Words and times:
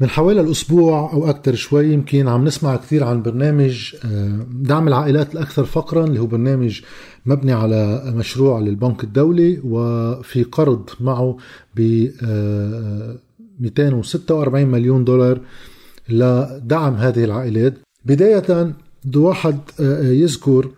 من 0.00 0.08
حوالي 0.08 0.40
الأسبوع 0.40 1.12
أو 1.12 1.30
أكثر 1.30 1.54
شوي 1.54 1.92
يمكن 1.92 2.28
عم 2.28 2.44
نسمع 2.44 2.76
كثير 2.76 3.04
عن 3.04 3.22
برنامج 3.22 3.94
آه، 4.04 4.46
دعم 4.50 4.88
العائلات 4.88 5.34
الأكثر 5.34 5.64
فقرا 5.64 6.04
اللي 6.04 6.20
هو 6.20 6.26
برنامج 6.26 6.80
مبني 7.26 7.52
على 7.52 8.12
مشروع 8.16 8.60
للبنك 8.60 9.04
الدولي 9.04 9.60
وفي 9.64 10.42
قرض 10.42 10.90
معه 11.00 11.36
ب 11.76 12.08
246 13.60 14.66
مليون 14.66 15.04
دولار 15.04 15.40
لدعم 16.08 16.94
هذه 16.94 17.24
العائلات. 17.24 17.74
بداية 18.04 18.74
بده 19.04 19.20
واحد 19.20 19.58
آه، 19.80 20.02
يذكر 20.02 20.70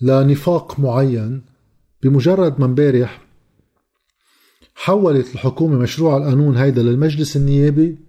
لنفاق 0.00 0.80
معين 0.80 1.42
بمجرد 2.02 2.60
ما 2.60 2.66
امبارح 2.66 3.22
حولت 4.74 5.34
الحكومة 5.34 5.78
مشروع 5.78 6.16
القانون 6.16 6.56
هيدا 6.56 6.82
للمجلس 6.82 7.36
النيابي 7.36 8.07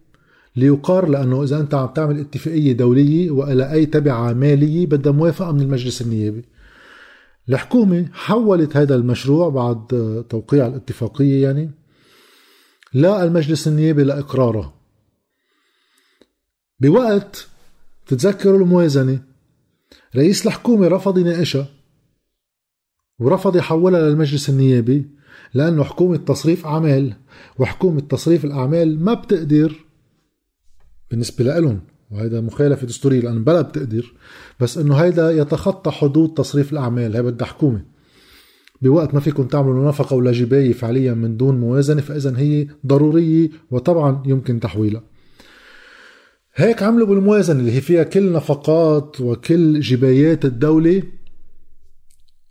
ليقار 0.56 1.10
لأنه 1.10 1.44
إذا 1.44 1.60
أنت 1.60 1.74
عم 1.74 1.88
تعمل 1.88 2.20
اتفاقية 2.20 2.74
دولية 2.74 3.32
وإلى 3.32 3.72
أي 3.72 3.86
تبعة 3.86 4.34
مالية 4.34 4.86
بدها 4.86 5.12
موافقة 5.12 5.52
من 5.52 5.62
المجلس 5.62 6.02
النيابي. 6.02 6.46
الحكومة 7.50 8.10
حولت 8.14 8.78
هذا 8.78 8.96
المشروع 8.96 9.50
بعد 9.50 9.88
توقيع 10.30 10.68
الاتفاقية 10.68 11.44
يعني 11.44 11.72
للمجلس 12.94 13.68
النيابي 13.68 14.04
لإقراره. 14.04 14.74
بوقت 16.80 17.48
تتذكروا 18.08 18.60
الموازنة 18.60 19.24
رئيس 20.16 20.48
الحكومة 20.48 20.88
رفض 20.88 21.18
يناقشها 21.18 21.68
ورفض 23.20 23.56
يحولها 23.56 24.10
للمجلس 24.10 24.50
النيابي 24.50 25.06
لأنه 25.54 25.84
حكومة 25.84 26.18
تصريف 26.18 26.66
أعمال 26.66 27.14
وحكومة 27.60 28.02
تصريف 28.02 28.46
الأعمال 28.46 29.04
ما 29.04 29.14
بتقدر 29.14 29.76
بالنسبة 31.12 31.44
لهم 31.44 31.80
وهذا 32.12 32.42
مخالفة 32.42 32.88
دستورية 32.88 33.20
لأن 33.20 33.44
بلا 33.44 33.62
بتقدر 33.62 34.14
بس 34.60 34.78
إنه 34.78 34.96
هيدا 34.96 35.32
يتخطى 35.32 35.92
حدود 35.92 36.34
تصريف 36.34 36.74
الأعمال 36.74 37.16
هي 37.16 37.24
بدها 37.24 37.48
حكومة 37.48 37.86
بوقت 38.82 39.14
ما 39.14 39.20
فيكم 39.20 39.44
تعملوا 39.44 39.88
نفقة 39.88 40.16
ولا 40.16 40.32
جباية 40.32 40.74
فعليا 40.74 41.14
من 41.14 41.38
دون 41.38 41.60
موازنة 41.60 42.02
فإذا 42.02 42.38
هي 42.38 42.68
ضرورية 42.86 43.50
وطبعا 43.72 44.24
يمكن 44.26 44.60
تحويلها. 44.60 45.04
هيك 46.56 46.84
عملوا 46.84 47.08
بالموازنة 47.08 47.60
اللي 47.60 47.72
هي 47.72 47.82
فيها 47.82 48.04
كل 48.04 48.32
نفقات 48.32 49.22
وكل 49.22 49.80
جبايات 49.80 50.46
الدولة 50.46 51.04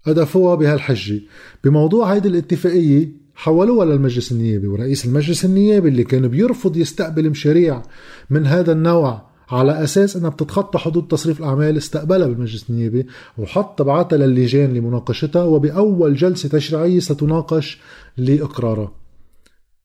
أدفوها 0.07 0.55
بهالحجة. 0.55 1.21
بموضوع 1.65 2.15
هيدي 2.15 2.29
الاتفاقية 2.29 3.09
حولوها 3.39 3.87
للمجلس 3.87 4.33
النيابي 4.33 4.67
ورئيس 4.67 5.05
المجلس 5.05 5.45
النيابي 5.45 5.89
اللي 5.89 6.05
كان 6.05 6.29
بيرفض 6.29 6.77
يستقبل 6.77 7.31
مشاريع 7.31 7.83
من 8.31 8.47
هذا 8.47 8.73
النوع 8.73 9.29
على 9.49 9.85
أساس 9.85 10.17
أنها 10.17 10.31
بتتخطى 10.31 10.79
حدود 10.79 11.09
تصريف 11.09 11.41
الأعمال 11.41 11.77
استقبلها 11.77 12.27
بالمجلس 12.27 12.71
النيابي 12.71 13.07
وحط 13.39 13.83
بعتها 13.83 14.17
للجان 14.17 14.75
لمناقشتها 14.75 15.45
وبأول 15.45 16.15
جلسة 16.15 16.49
تشريعية 16.49 17.01
ستناقش 17.01 17.81
لإقرارها. 18.17 18.93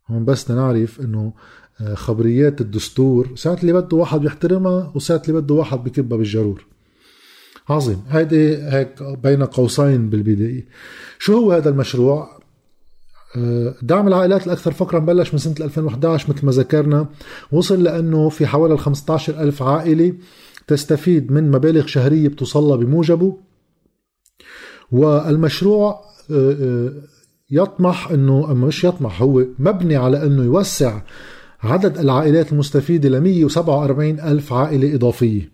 هون 0.08 0.26
بس 0.26 0.52
نعرف 0.52 1.02
إنه 1.02 1.34
آه، 1.82 1.94
خبريات 1.94 2.62
الدستور 2.62 3.36
ساعات 3.36 3.62
اللي 3.62 3.74
بده 3.74 3.98
واحد 3.98 4.22
بيحترمها 4.22 4.92
وساعات 4.96 5.30
اللي 5.30 5.42
بده 5.42 5.56
واحد 5.56 5.84
بكبها 5.84 6.18
بالجرور. 6.18 6.66
عظيم. 7.70 8.04
هيدي 8.10 8.58
هيك 8.58 9.04
بين 9.24 9.44
قوسين 9.44 10.10
بالبداية. 10.10 10.68
شو 11.20 11.38
هو 11.38 11.52
هذا 11.52 11.70
المشروع؟ 11.70 12.43
دعم 13.82 14.08
العائلات 14.08 14.48
الأكثر 14.48 14.72
فقرا 14.72 15.00
بلش 15.00 15.34
من 15.34 15.40
سنة 15.40 15.56
2011 15.62 16.34
مثل 16.34 16.46
ما 16.46 16.52
ذكرنا. 16.52 17.08
وصل 17.52 17.84
لأنه 17.84 18.30
في 18.30 18.48
حوالي 18.48 18.78
15 18.78 19.42
ألف 19.42 19.64
عائلة 19.64 20.14
تستفيد 20.68 21.32
من 21.32 21.52
مبالغ 21.52 21.86
شهرية 21.86 22.28
بتوصلها 22.28 22.76
بموجبه. 22.76 23.38
والمشروع 24.92 26.02
آه، 26.32 26.56
آه، 26.62 26.92
يطمح 27.52 28.12
إنه 28.12 28.54
مش 28.54 28.84
يطمح 28.84 29.22
هو 29.22 29.46
مبني 29.60 29.96
على 29.96 30.26
إنه 30.26 30.44
يوسع 30.44 31.02
عدد 31.64 31.98
العائلات 31.98 32.52
المستفيدة 32.52 33.10
ل 33.10 33.22
147 33.22 34.20
ألف 34.20 34.54
عائلة 34.54 34.96
إضافية. 34.96 35.54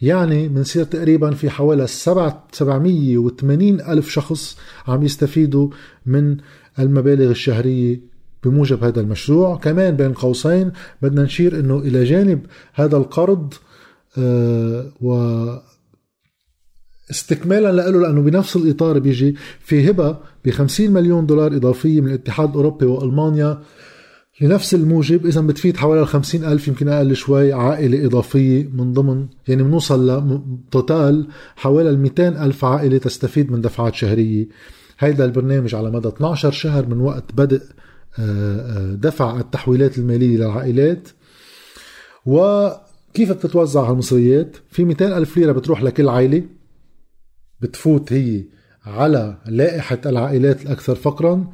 يعني 0.00 0.48
بنصير 0.48 0.84
تقريبا 0.84 1.30
في 1.30 1.50
حوالي 1.50 1.86
780 1.86 3.80
ألف 3.80 4.08
شخص 4.08 4.56
عم 4.88 5.02
يستفيدوا 5.02 5.68
من 6.06 6.36
المبالغ 6.78 7.30
الشهرية 7.30 8.00
بموجب 8.44 8.84
هذا 8.84 9.00
المشروع. 9.00 9.56
كمان 9.56 9.96
بين 9.96 10.12
قوسين 10.12 10.72
بدنا 11.02 11.22
نشير 11.22 11.60
إنه 11.60 11.78
إلى 11.78 12.04
جانب 12.04 12.40
هذا 12.74 12.96
القرض 12.96 13.54
آه 14.18 14.92
و 15.00 15.14
استكمالا 17.10 17.72
له 17.72 17.90
لأنه 17.90 18.22
بنفس 18.22 18.56
الإطار 18.56 18.98
بيجي 18.98 19.36
في 19.60 19.90
هبة 19.90 20.18
ب 20.44 20.50
50 20.50 20.90
مليون 20.90 21.26
دولار 21.26 21.56
إضافية 21.56 22.00
من 22.00 22.08
الاتحاد 22.08 22.48
الأوروبي 22.48 22.86
وألمانيا 22.86 23.62
لنفس 24.40 24.74
الموجب. 24.74 25.26
اذا 25.26 25.40
بتفيد 25.40 25.76
حوالي 25.76 26.06
50 26.06 26.44
ألف 26.44 26.68
يمكن 26.68 26.88
أقل 26.88 27.16
شوي 27.16 27.52
عائلة 27.52 28.06
إضافية 28.06 28.68
من 28.74 28.92
ضمن 28.92 29.26
يعني 29.48 29.62
بنوصل 29.62 30.06
لتوتال 30.06 31.26
حوالي 31.56 31.96
200 31.96 32.44
ألف 32.44 32.64
عائلة 32.64 32.98
تستفيد 32.98 33.52
من 33.52 33.60
دفعات 33.60 33.94
شهرية. 33.94 34.48
هيدا 35.00 35.24
البرنامج 35.24 35.74
على 35.74 35.90
مدى 35.90 36.08
12 36.08 36.50
شهر 36.50 36.86
من 36.86 37.00
وقت 37.00 37.24
بدء 37.34 37.62
آه، 38.18 38.22
آه، 38.22 38.94
دفع 38.94 39.40
التحويلات 39.40 39.98
المالية 39.98 40.36
للعائلات. 40.36 41.08
وكيف 42.26 43.32
بتتوزع 43.32 43.80
هالمصريات؟ 43.80 44.56
في 44.70 44.84
200 44.84 45.18
ألف 45.18 45.36
ليرة 45.36 45.52
بتروح 45.52 45.82
لكل 45.82 46.08
عائلة. 46.08 46.42
بتفوت 47.60 48.12
هي 48.12 48.44
على 48.84 49.36
لائحة 49.46 49.98
العائلات 50.06 50.62
الأكثر 50.62 50.94
فقرا. 50.94 51.52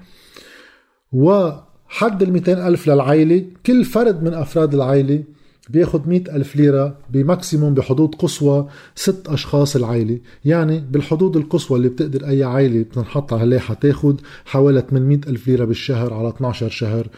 و 1.12 1.50
حد 1.88 2.22
ال 2.22 2.32
200 2.32 2.68
ألف 2.68 2.88
للعائلة 2.88 3.44
كل 3.66 3.84
فرد 3.84 4.22
من 4.22 4.34
أفراد 4.34 4.74
العائلة 4.74 5.24
بياخد 5.70 6.08
مئة 6.08 6.36
ألف 6.36 6.56
ليرة 6.56 6.98
بماكسيموم 7.10 7.74
بحدود 7.74 8.14
قصوى 8.14 8.68
ست 8.94 9.28
أشخاص 9.28 9.76
العائلة 9.76 10.18
يعني 10.44 10.84
بالحدود 10.90 11.36
القصوى 11.36 11.76
اللي 11.78 11.88
بتقدر 11.88 12.28
أي 12.28 12.44
عائلة 12.44 12.82
بتنحط 12.82 13.32
اللائحة 13.32 13.74
تاخد 13.74 14.20
حوالي 14.44 14.80
800 14.90 15.20
ألف 15.26 15.48
ليرة 15.48 15.64
بالشهر 15.64 16.14
على 16.14 16.28
12 16.28 16.68
شهر 16.68 17.08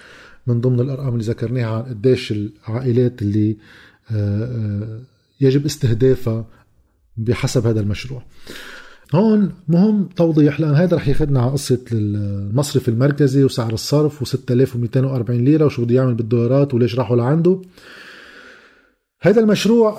من 0.46 0.60
ضمن 0.60 0.80
الأرقام 0.80 1.12
اللي 1.12 1.24
ذكرناها 1.24 1.66
عن 1.66 1.82
قديش 1.82 2.32
العائلات 2.32 3.22
اللي 3.22 3.56
آه، 4.10 4.44
آه، 4.44 5.00
يجب 5.40 5.64
استهدافها 5.64 6.46
بحسب 7.16 7.66
هذا 7.66 7.80
المشروع. 7.80 8.22
هون 9.14 9.52
مهم 9.68 10.08
توضيح 10.16 10.60
لأن 10.60 10.74
هذا 10.74 10.96
رح 10.96 11.08
ياخذنا 11.08 11.42
على 11.42 11.50
قصة 11.52 11.84
المصرف 11.92 12.88
المركزي 12.88 13.44
وسعر 13.44 13.72
الصرف 13.72 14.36
و6240 14.36 15.30
ليرة 15.30 15.64
وشو 15.64 15.84
بده 15.84 15.94
يعمل 15.94 16.14
بالدولارات 16.14 16.74
وليش 16.74 16.98
راحوا 16.98 17.16
لعنده. 17.16 17.60
هذا 19.20 19.40
المشروع 19.40 19.98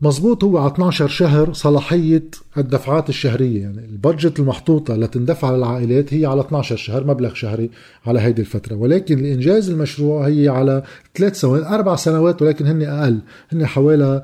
مزبوط 0.00 0.44
هو 0.44 0.58
على 0.58 0.72
12 0.72 1.08
شهر 1.08 1.52
صلاحية 1.52 2.24
الدفعات 2.58 3.08
الشهرية. 3.08 3.62
يعني 3.62 3.84
البادجت 3.84 4.38
المحطوطة 4.38 4.96
لتندفع 4.96 5.50
للعائلات 5.50 6.14
هي 6.14 6.26
على 6.26 6.40
12 6.40 6.76
شهر 6.76 7.04
مبلغ 7.04 7.34
شهري 7.34 7.70
على 8.06 8.20
هيدي 8.20 8.40
الفترة. 8.40 8.76
ولكن 8.76 9.18
لإنجاز 9.18 9.70
المشروع 9.70 10.26
هي 10.26 10.48
على 10.48 10.82
ثلاث 11.14 11.40
سنوات 11.40 11.62
أربع 11.62 11.96
سنوات 11.96 12.42
ولكن 12.42 12.66
هن 12.66 12.82
أقل. 12.82 13.20
هن 13.52 13.66
حوالي 13.66 14.22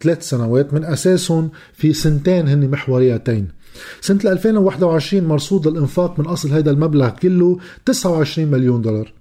ثلاث 0.00 0.28
سنوات. 0.28 0.74
من 0.74 0.84
أساسهم 0.84 1.50
في 1.72 1.92
سنتين 1.92 2.48
هن 2.48 2.70
محوريتين. 2.70 3.48
سنة 4.00 4.20
2021 4.24 5.24
مرصود 5.24 5.66
الإنفاق 5.66 6.20
من 6.20 6.26
أصل 6.26 6.50
هذا 6.50 6.70
المبلغ 6.70 7.08
كله 7.08 7.58
29 7.86 8.48
مليون 8.48 8.82
دولار. 8.82 9.12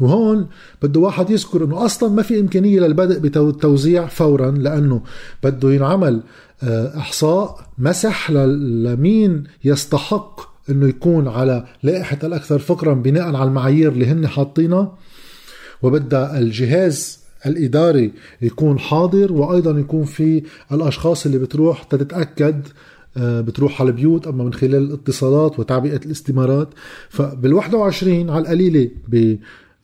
وهون 0.00 0.46
بده 0.82 1.00
واحد 1.00 1.30
يذكر 1.30 1.64
إنه 1.64 1.84
أصلا 1.84 2.08
ما 2.08 2.22
في 2.22 2.40
إمكانية 2.40 2.80
للبدء 2.80 3.18
بالتوزيع 3.18 4.06
فورا 4.06 4.50
لأنه 4.50 5.02
بده 5.44 5.72
ينعمل 5.72 6.22
آه، 6.62 6.98
إحصاء 6.98 7.66
مسح 7.78 8.30
لمين 8.30 9.44
يستحق 9.64 10.40
إنه 10.70 10.88
يكون 10.88 11.28
على 11.28 11.66
لائحة 11.82 12.18
الأكثر 12.24 12.58
فقرا 12.58 12.94
بناء 12.94 13.34
على 13.34 13.48
المعايير 13.48 13.92
اللي 13.92 14.06
هن 14.06 14.26
حاطينها. 14.26 14.98
وبدها 15.82 16.38
الجهاز 16.38 17.18
الإداري 17.46 18.12
يكون 18.42 18.78
حاضر 18.78 19.32
وأيضا 19.32 19.78
يكون 19.80 20.04
في 20.04 20.42
الأشخاص 20.72 21.26
اللي 21.26 21.38
بتروح 21.38 21.82
تتأكد 21.82 22.66
آه، 23.16 23.40
بتروح 23.40 23.80
على 23.80 23.90
البيوت 23.90 24.26
أما 24.26 24.44
من 24.44 24.52
خلال 24.52 24.74
الاتصالات 24.74 25.58
وتعبئة 25.58 26.00
الاستمارات. 26.06 26.68
فبال 27.08 27.52
21 27.54 28.30
على 28.30 28.42
القليلة 28.42 28.90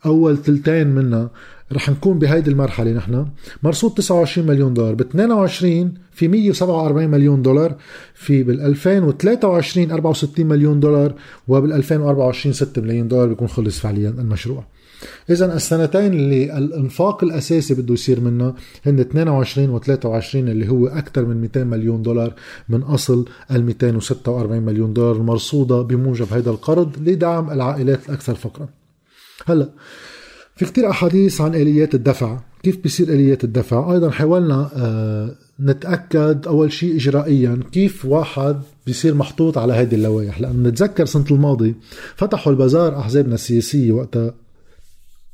بأول 0.04 0.38
ثلثين 0.38 0.86
منها 0.86 1.30
رح 1.72 1.90
نكون 1.90 2.18
بهيدي 2.18 2.50
المرحلة 2.50 2.92
نحن. 2.92 3.26
مرصود 3.62 3.94
29 3.94 4.46
مليون 4.46 4.74
دولار. 4.74 4.94
ب 4.94 5.00
22 5.00 5.94
في 6.12 6.28
147 6.28 7.08
مليون 7.08 7.42
دولار. 7.42 7.76
في 8.14 8.42
بال 8.42 8.60
2023 8.60 9.90
64 9.90 10.46
مليون 10.46 10.80
دولار. 10.80 11.14
وبال 11.48 11.72
2024 11.72 12.52
6 12.52 12.82
مليون 12.82 13.08
دولار 13.08 13.28
بيكون 13.28 13.48
خلص 13.48 13.78
فعليا 13.78 14.10
المشروع. 14.10 14.64
اذا 15.30 15.54
السنتين 15.54 16.12
اللي 16.12 16.58
الانفاق 16.58 17.24
الأساسي 17.24 17.74
بده 17.74 17.94
يصير 17.94 18.20
منها 18.20 18.54
هن 18.86 19.00
22 19.00 19.80
و23 19.80 20.34
اللي 20.34 20.68
هو 20.68 20.86
أكثر 20.86 21.24
من 21.24 21.40
200 21.40 21.64
مليون 21.64 22.02
دولار 22.02 22.34
من 22.68 22.82
أصل 22.82 23.24
ال 23.50 23.64
246 23.64 24.62
مليون 24.62 24.92
دولار 24.92 25.16
المرصودة 25.16 25.82
بموجب 25.82 26.32
هذا 26.32 26.50
القرض 26.50 26.96
لدعم 27.08 27.50
العائلات 27.50 28.08
الأكثر 28.08 28.34
فقرا. 28.34 28.79
هلا 29.46 29.68
في 30.56 30.64
كتير 30.64 30.90
أحاديث 30.90 31.40
عن 31.40 31.54
آليات 31.54 31.94
الدفع. 31.94 32.38
كيف 32.62 32.76
بيصير 32.82 33.08
آليات 33.08 33.44
الدفع؟ 33.44 33.92
أيضا 33.92 34.10
حاولنا 34.10 34.70
آه 34.76 35.34
نتأكد 35.60 36.46
أول 36.46 36.72
شيء 36.72 36.96
اجرائيا 36.96 37.60
كيف 37.72 38.04
واحد 38.04 38.60
بيصير 38.86 39.14
محطوط 39.14 39.58
على 39.58 39.72
هذه 39.72 39.94
اللوائح. 39.94 40.40
لأنه 40.40 40.68
نتذكر 40.68 41.04
سنة 41.04 41.24
الماضي 41.30 41.74
فتحوا 42.16 42.52
البازار 42.52 42.98
أحزابنا 42.98 43.34
السياسية 43.34 43.92
وقتها 43.92 44.34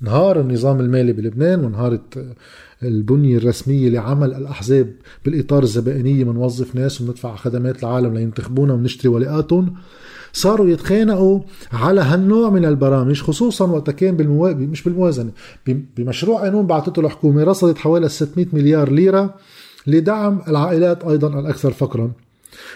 نهار 0.01 0.41
النظام 0.41 0.81
المالي 0.81 1.13
بلبنان 1.13 1.65
ونهارت 1.65 2.35
البنية 2.83 3.37
الرسمية 3.37 3.89
لعمل 3.89 4.35
الأحزاب 4.35 4.93
بالإطار 5.25 5.63
الزبائنية 5.63 6.25
بنوظف 6.25 6.75
ناس 6.75 7.01
وبندفع 7.01 7.37
خدمات 7.37 7.83
العالم 7.83 8.15
لينتخبونا 8.15 8.75
ونشتري 8.75 9.09
ولاءاتهم 9.09 9.75
صاروا 10.37 10.69
يتخانقوا 10.69 11.41
على 11.73 12.01
هالنوع 12.01 12.51
من 12.51 12.65
البرامج 12.65 13.23
خصوصا 13.23 13.67
وقت 13.67 13.91
كان 13.91 14.17
بالموا... 14.17 14.51
مش 14.51 14.83
بالموازنة 14.83 15.31
بمشروع 15.97 16.41
قانون 16.41 16.67
بعثته 16.67 17.01
الحكومة 17.01 17.45
رصدت 17.45 17.79
حوالي 17.79 18.09
600 18.09 18.47
مليار 18.53 18.93
ليرة 18.93 19.35
لدعم 19.87 20.43
العائلات 20.49 21.05
أيضا 21.05 21.41
الأكثر 21.41 21.73
فقرا. 21.73 22.11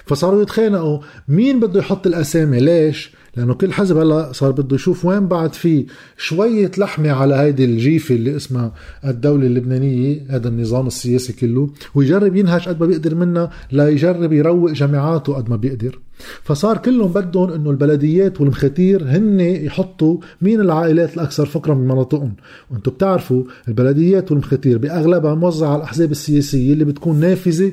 فصاروا 0.06 0.42
يتخانقوا 0.42 0.98
مين 1.28 1.60
بده 1.60 1.80
يحط 1.80 2.06
الأسامي؟ 2.06 2.60
ليش؟ 2.60 3.12
لأنه 3.40 3.54
كل 3.54 3.72
حزب 3.72 3.96
هلا 3.96 4.32
صار 4.32 4.50
بده 4.50 4.74
يشوف 4.74 5.04
وين 5.04 5.26
بعد 5.28 5.52
في 5.52 5.86
شوية 6.16 6.70
لحمة 6.78 7.10
على 7.10 7.34
هيدي 7.34 7.64
الجيفة 7.64 8.14
اللي 8.14 8.36
اسمها 8.36 8.72
الدولة 9.04 9.46
اللبنانية 9.46 10.26
هذا 10.28 10.48
النظام 10.48 10.86
السياسي 10.86 11.32
كله 11.32 11.70
ويجرب 11.94 12.36
ينهج 12.36 12.68
قد 12.68 12.80
ما 12.80 12.86
بيقدر 12.86 13.14
منها 13.14 13.50
ليجرب 13.72 14.32
يروق 14.32 14.70
جامعاته 14.70 15.34
قد 15.34 15.50
ما 15.50 15.56
بيقدر. 15.56 15.98
فصار 16.42 16.76
كلهم 16.76 17.12
بدهم 17.12 17.52
إنه 17.52 17.70
البلديات 17.70 18.40
والمخاتير 18.40 19.04
هن 19.04 19.40
يحطوا 19.40 20.18
مين 20.42 20.60
العائلات 20.60 21.14
الأكثر 21.14 21.46
فقرا 21.46 21.74
من 21.74 21.88
مناطقهم. 21.88 22.32
وأنتم 22.70 22.92
بتعرفوا 22.92 23.44
البلديات 23.68 24.32
والمخاتير 24.32 24.78
بأغلبها 24.78 25.34
موزعة 25.34 25.68
على 25.68 25.76
الأحزاب 25.76 26.10
السياسية 26.10 26.72
اللي 26.72 26.84
بتكون 26.84 27.20
نافذة 27.20 27.72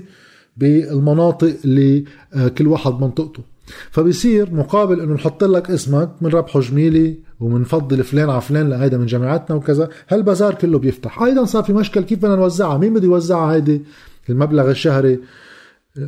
بالمناطق 0.58 1.56
اللي 1.66 2.04
آه، 2.34 2.48
كل 2.48 2.68
واحد 2.68 2.92
منطقته. 3.02 3.56
فبصير 3.92 4.54
مقابل 4.54 5.02
إنه 5.02 5.14
نحط 5.14 5.44
لك 5.44 5.72
اسمك 5.72 6.10
من 6.22 6.30
ربحه 6.30 6.60
جميلي 6.60 7.18
ومنفضل 7.40 8.04
فلان 8.04 8.30
على 8.30 8.42
فلان 8.42 8.69
لهيدا 8.69 8.98
من 8.98 9.06
جامعاتنا 9.06 9.56
وكذا. 9.56 9.90
هالبازار 10.10 10.54
كله 10.54 10.80
بيفتح. 10.80 11.22
أيضا 11.22 11.46
صار 11.46 11.64
في 11.64 11.74
مشكل 11.74 12.04
كيف 12.04 12.19
بدنا 12.19 12.36
نوزعها؟ 12.36 12.78
مين 12.78 12.94
بده 12.94 13.06
يوزعها 13.06 13.54
هيدي؟ 13.54 13.81
المبلغ 14.30 14.69
الشهري. 14.69 15.19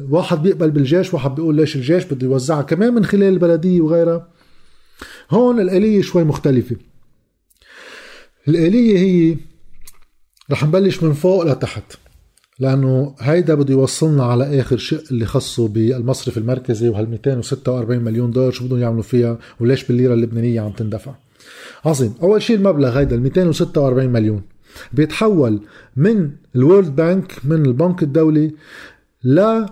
واحد 0.09 0.43
بيقبل 0.43 0.71
بالجيش 0.71 1.13
واحد 1.13 1.35
بيقول 1.35 1.55
ليش 1.55 1.75
الجيش 1.75 2.05
بده 2.05 2.27
يوزعها؟ 2.27 2.61
كمان 2.61 2.93
من 2.93 3.05
خلال 3.05 3.23
البلدية 3.23 3.81
وغيرها. 3.81 4.27
هون 5.31 5.59
الآلية 5.59 6.01
شوي 6.01 6.23
مختلفة. 6.23 6.75
الآلية 8.47 8.97
هي 8.97 9.37
رح 10.51 10.63
نبلش 10.63 11.03
من 11.03 11.13
فوق 11.13 11.45
لتحت. 11.45 11.83
لأنه 12.59 13.15
هيدا 13.19 13.55
بده 13.55 13.73
يوصلنا 13.73 14.23
على 14.23 14.59
آخر 14.59 14.77
شيء 14.77 14.99
اللي 15.11 15.25
خصه 15.25 15.67
بالمصرف 15.67 16.37
المركزي 16.37 16.89
وهال 16.89 17.09
246 17.09 17.99
مليون 17.99 18.31
دولار 18.31 18.51
شو 18.51 18.65
بدهم 18.65 18.79
يعملوا 18.79 19.03
فيها 19.03 19.37
وليش 19.59 19.83
بالليرة 19.83 20.13
اللبنانية 20.13 20.61
عم 20.61 20.71
تندفع. 20.71 21.11
عظيم. 21.85 22.13
أول 22.23 22.41
شيء 22.41 22.55
المبلغ 22.55 22.99
هيدا 22.99 23.15
ال 23.15 23.21
246 23.21 24.09
مليون 24.09 24.41
بيتحول 24.93 25.59
من 25.95 26.31
الورلد 26.55 26.95
بانك 26.95 27.33
من 27.43 27.65
البنك 27.65 28.03
الدولي 28.03 28.51
ل 29.23 29.65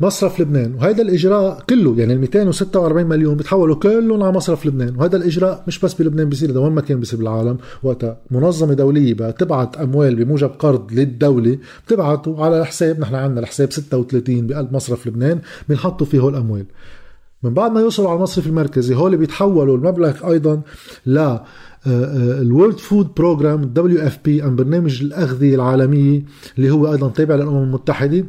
مصرف 0.00 0.40
لبنان. 0.40 0.74
وهذا 0.74 1.02
الإجراء 1.02 1.62
كله 1.70 1.94
يعني 1.98 2.12
ال 2.12 2.20
246 2.20 3.06
مليون 3.06 3.36
بتحولوا 3.36 3.76
كلهم 3.76 4.22
على 4.22 4.32
مصرف 4.32 4.66
لبنان. 4.66 4.96
وهذا 4.96 5.16
الإجراء 5.16 5.64
مش 5.66 5.78
بس 5.80 5.94
بلبنان 5.94 6.28
بيصير 6.28 6.50
ده 6.50 6.60
وين 6.60 6.72
ما 6.72 6.80
كان 6.80 7.00
بيصير 7.00 7.18
بالعالم. 7.18 7.56
وقتها 7.82 8.18
منظمة 8.30 8.74
دولية 8.74 9.14
بقى 9.14 9.32
تبعت 9.32 9.76
أموال 9.76 10.14
بموجب 10.24 10.50
قرض 10.58 10.92
للدولة 10.92 11.58
بتبعته 11.86 12.44
على 12.44 12.60
الحساب 12.60 13.00
نحن 13.00 13.14
عندنا 13.14 13.40
الحساب 13.40 13.72
36 13.72 14.46
بقلب 14.46 14.72
مصرف 14.72 15.06
لبنان 15.06 15.40
بنحطوا 15.68 16.06
فيه 16.06 16.28
الاموال 16.28 16.64
من 17.42 17.54
بعد 17.54 17.72
ما 17.72 17.80
يوصلوا 17.80 18.08
على 18.08 18.16
المصرف 18.16 18.46
المركزي 18.46 18.94
هول 18.94 19.16
بيتحولوا 19.16 19.76
المبلغ 19.76 20.30
أيضا 20.30 20.60
ل 21.06 21.36
ال 21.86 22.78
World 22.78 23.08
Food 23.16 23.62
Program 23.62 23.98
ال 24.06 24.18
WFP 24.24 24.44
ام 24.44 24.56
برنامج 24.56 25.02
الأغذية 25.02 25.54
العالمية 25.54 26.22
اللي 26.58 26.70
هو 26.70 26.92
أيضا 26.92 27.08
تابع 27.08 27.34
للأمم 27.34 27.62
المتحدة. 27.62 28.24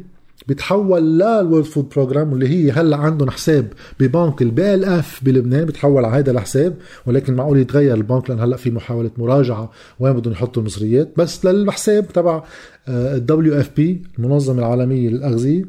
بيتحول 0.48 1.18
لل 1.18 1.31
World 1.31 1.64
Food 1.64 1.88
Program 1.88 2.32
واللي 2.32 2.48
هي 2.48 2.70
هلا 2.72 2.96
عندهم 2.96 3.30
حساب 3.30 3.72
ببنك 4.00 4.42
ال 4.42 4.74
BLF 4.74 5.20
بلبنان 5.24 5.64
بيتحول 5.64 6.04
على 6.04 6.16
هذا 6.16 6.30
الحساب 6.30 6.74
ولكن 7.06 7.34
معقول 7.34 7.58
يتغير 7.58 7.94
البنك 7.94 8.30
لأن 8.30 8.40
هلا 8.40 8.56
في 8.56 8.70
محاولة 8.70 9.10
مراجعة 9.18 9.70
وين 10.00 10.12
بدهم 10.12 10.32
يحطوا 10.32 10.62
المصريات. 10.62 11.12
بس 11.16 11.44
للحساب 11.44 12.08
تبع 12.08 12.44
ال 12.88 13.60
WFP 13.60 14.02
المنظمة 14.18 14.58
العالمية 14.58 15.08
للأغذية. 15.08 15.64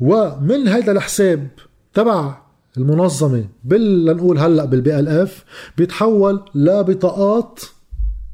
ومن 0.00 0.68
هذا 0.68 0.92
الحساب 0.92 1.48
تبع 1.94 2.38
المنظمة 2.76 3.44
بال 3.64 4.04
لنقول 4.04 4.38
هلا 4.38 4.64
بال 4.64 4.98
BLF 4.98 5.44
بيتحول 5.78 6.40
لبطاقات 6.54 7.60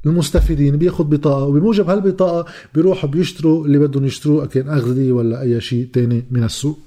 المستفيدين 0.07 0.77
بياخذ 0.77 1.05
بطاقة 1.05 1.45
وبموجب 1.45 1.91
هالبطاقة 1.91 2.51
بيروحوا 2.75 3.11
بيشتروا 3.11 3.67
اللي 3.67 3.79
بدهم 3.79 4.05
يشتروه 4.05 4.47
كان 4.47 4.69
أغذية 4.69 5.13
ولا 5.13 5.43
أي 5.43 5.61
شيء 5.61 5.89
تاني 5.93 6.25
من 6.31 6.45
السوق. 6.45 6.79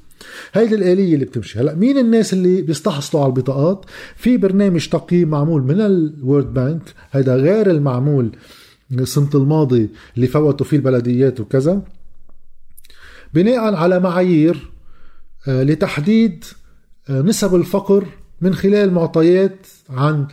هيدي 0.53 0.75
الآلية 0.75 1.13
اللي 1.13 1.25
بتمشي. 1.25 1.59
هلأ 1.59 1.75
مين 1.75 1.97
الناس 1.97 2.33
اللي 2.33 2.61
بيستحصلوا 2.61 3.23
على 3.23 3.29
البطاقات؟ 3.29 3.85
في 4.15 4.37
برنامج 4.37 4.87
تقييم 4.87 5.29
معمول 5.29 5.61
من 5.63 5.81
ال 5.81 5.93
World 5.93 6.53
Bank 6.53 6.93
هيدا 7.11 7.35
غير 7.35 7.71
المعمول 7.71 8.31
السنة 8.91 9.29
الماضي 9.35 9.89
اللي 10.15 10.27
فوتوا 10.27 10.65
فيه 10.65 10.77
البلديات 10.77 11.39
وكذا. 11.39 11.81
بناء 13.33 13.75
على 13.75 13.99
معايير 13.99 14.71
آه، 15.47 15.63
لتحديد 15.63 16.43
آه، 17.09 17.21
نسب 17.21 17.55
الفقر 17.55 18.05
من 18.41 18.53
خلال 18.53 18.93
معطيات 18.93 19.67
عن 19.89 20.27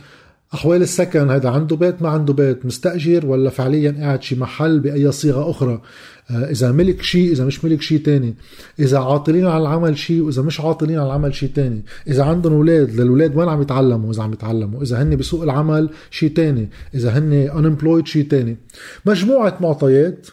أحوال 0.53 0.81
السكن 0.81 1.29
هذا 1.29 1.49
عنده 1.49 1.75
بيت 1.75 2.01
ما 2.01 2.09
عنده 2.09 2.33
بيت 2.33 2.65
مستأجر 2.65 3.25
ولا 3.25 3.49
فعليا 3.49 3.95
قاعد 3.99 4.23
شي 4.23 4.35
محل 4.35 4.79
بأي 4.79 5.11
صيغة 5.11 5.49
أخرى. 5.49 5.81
آه، 6.31 6.51
إذا 6.51 6.71
ملك 6.71 7.01
شيء 7.01 7.31
إذا 7.31 7.45
مش 7.45 7.65
ملك 7.65 7.81
شيء 7.81 7.99
تاني. 7.99 8.35
إذا 8.79 8.99
عاطلين 8.99 9.47
على 9.47 9.61
العمل 9.61 9.97
شيء 9.97 10.21
وإذا 10.21 10.41
مش 10.41 10.61
عاطلين 10.61 10.99
على 10.99 11.07
العمل 11.07 11.35
شيء 11.35 11.49
تاني. 11.49 11.85
إذا 12.07 12.23
عندهم 12.23 12.53
أولاد 12.53 12.91
للأولاد 12.91 13.35
وين 13.35 13.49
عم 13.49 13.61
يتعلموا؟ 13.61 14.11
إذا 14.11 14.23
عم 14.23 14.33
يتعلموا. 14.33 14.83
إذا 14.83 15.01
هن 15.01 15.15
بسوق 15.15 15.43
العمل 15.43 15.89
شيء 16.11 16.29
تاني. 16.29 16.69
إذا 16.95 17.17
هن 17.17 17.49
unemployed 17.49 18.05
شيء 18.05 18.27
تاني. 18.27 18.57
مجموعة 19.05 19.57
معطيات 19.61 20.27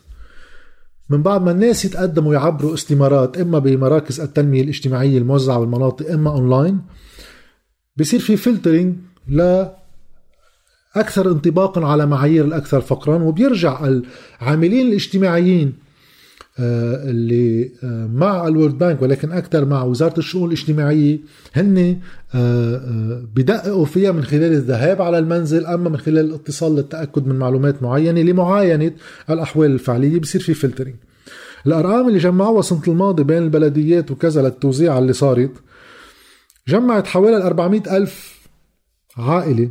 من 1.11 1.23
بعد 1.23 1.42
ما 1.42 1.50
الناس 1.50 1.85
يتقدموا 1.85 2.35
يعبوا 2.34 2.75
استمارات 2.75 3.38
إما 3.38 3.58
بمراكز 3.58 4.20
التنمية 4.20 4.62
الاجتماعية 4.62 5.18
الموزعة 5.18 5.58
بالمناطق 5.58 6.11
إما 6.11 6.30
اونلاين 6.30 6.80
بصير 7.96 8.20
في 8.20 8.37
filtering 8.36 8.94
ل 9.28 9.66
أكثر 10.96 11.30
انطباقا 11.30 11.86
على 11.86 12.06
معايير 12.06 12.44
الأكثر 12.44 12.80
فقرا 12.80 13.22
وبيرجع 13.22 13.88
العاملين 14.42 14.88
الاجتماعيين 14.88 15.86
آه، 16.58 17.10
اللي 17.10 17.70
آه، 17.84 18.06
مع 18.06 18.46
ال 18.48 18.53
World 18.53 18.78
Bank 18.78 19.02
ولكن 19.02 19.32
أكثر 19.32 19.64
مع 19.64 19.82
وزارة 19.82 20.18
الشؤون 20.18 20.48
الاجتماعية. 20.48 21.18
هن 21.54 21.98
آه، 22.34 23.22
بدققوا 23.34 23.84
فيها 23.84 24.12
من 24.12 24.24
خلال 24.24 24.52
الذهاب 24.52 25.02
على 25.02 25.18
المنزل 25.18 25.66
أما 25.66 25.90
من 25.90 25.96
خلال 25.96 26.24
الاتصال 26.24 26.76
للتأكد 26.76 27.26
من 27.26 27.38
معلومات 27.38 27.82
معينة 27.82 28.20
لمعاينة 28.20 28.92
الأحوال 29.30 29.70
الفعلية 29.70 30.20
بصير 30.20 30.40
في 30.40 30.54
filtering 30.54 30.94
الأرقام 31.66 32.08
اللي 32.08 32.18
جمعوها 32.18 32.62
سنة 32.62 32.82
الماضي 32.88 33.24
بين 33.24 33.42
البلديات 33.42 34.10
وكذا 34.10 34.42
للتوزيع 34.42 34.98
اللي 34.98 35.12
صارت 35.12 35.52
جمعت 36.68 37.06
حوالي 37.06 37.36
400 37.36 37.96
ألف 37.96 38.36
عائلة. 39.16 39.70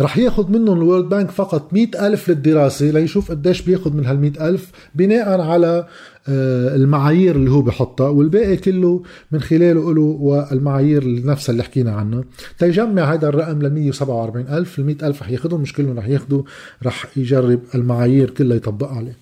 رح 0.00 0.18
ياخذ 0.18 0.50
منهم 0.50 0.78
ال 0.78 0.83
World 0.83 1.08
Bank 1.08 1.30
فقط 1.30 1.72
مئة 1.72 2.06
ألف 2.06 2.28
للدراسة 2.28 2.90
ليشوف 2.90 3.30
قديش 3.30 3.62
بياخذ 3.62 3.92
من 3.92 4.06
هالمئة 4.06 4.48
ألف 4.48 4.70
بناء 4.94 5.40
على 5.40 5.86
آه، 6.28 6.76
المعايير 6.76 7.36
اللي 7.36 7.50
هو 7.50 7.62
بحطها 7.62 8.08
والباقي 8.08 8.56
كله 8.56 9.02
من 9.32 9.40
خلاله 9.40 9.94
له 9.94 10.02
والمعايير 10.02 11.26
نفسها 11.26 11.52
اللي 11.52 11.62
حكينا 11.62 11.92
عنها. 11.92 12.24
تيجمع 12.58 13.12
هذا 13.12 13.28
الرقم 13.28 13.62
ل 13.62 13.70
147 13.70 14.46
ألف 14.48 14.78
ال 14.78 14.86
100 14.86 14.96
ألف 15.02 15.22
رح 15.22 15.30
ياخذهم 15.30 15.60
مش 15.60 15.72
كلهم 15.72 15.98
رح 15.98 16.08
ياخذوا 16.08 16.42
رح 16.82 17.06
يجرب 17.16 17.60
المعايير 17.74 18.30
كلها 18.30 18.56
يطبقها 18.56 18.96
عليه. 18.96 19.16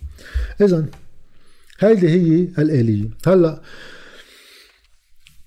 إذا 0.61 0.85
هيدي 1.79 2.09
هي 2.09 2.49
الآلية. 2.59 3.09
هلأ 3.27 3.61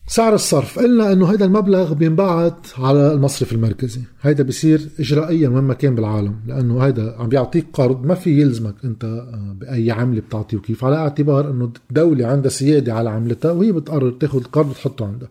سعر 0.07 0.33
الصرف. 0.33 0.79
قلنا 0.79 1.13
إنه 1.13 1.31
هذا 1.31 1.45
المبلغ 1.45 1.93
بينبعت 1.93 2.67
على 2.77 3.13
المصرف 3.13 3.53
المركزي. 3.53 4.01
هيدا 4.21 4.43
بصير 4.43 4.89
اجرائيا 4.99 5.49
وين 5.49 5.63
ما 5.63 5.73
كان 5.73 5.95
بالعالم 5.95 6.35
لأنه 6.47 6.79
هيدا 6.79 7.15
عم 7.19 7.29
بيعطيك 7.29 7.65
قرض 7.73 8.05
ما 8.05 8.15
في 8.15 8.41
يلزمك 8.41 8.75
أنت 8.85 9.03
آه، 9.03 9.55
بأي 9.59 9.91
عملة 9.91 10.21
بتعطيه. 10.21 10.57
وكيف؟ 10.57 10.85
على 10.85 10.95
اعتبار 10.95 11.51
إنه 11.51 11.71
الدولة 11.89 12.27
عندها 12.27 12.49
سيادة 12.51 12.93
على 12.93 13.09
عملتها 13.09 13.51
وهي 13.51 13.71
بتقرر 13.71 14.11
تاخذ 14.11 14.39
القرض 14.39 14.69
وتحطه 14.69 15.05
عندها. 15.05 15.29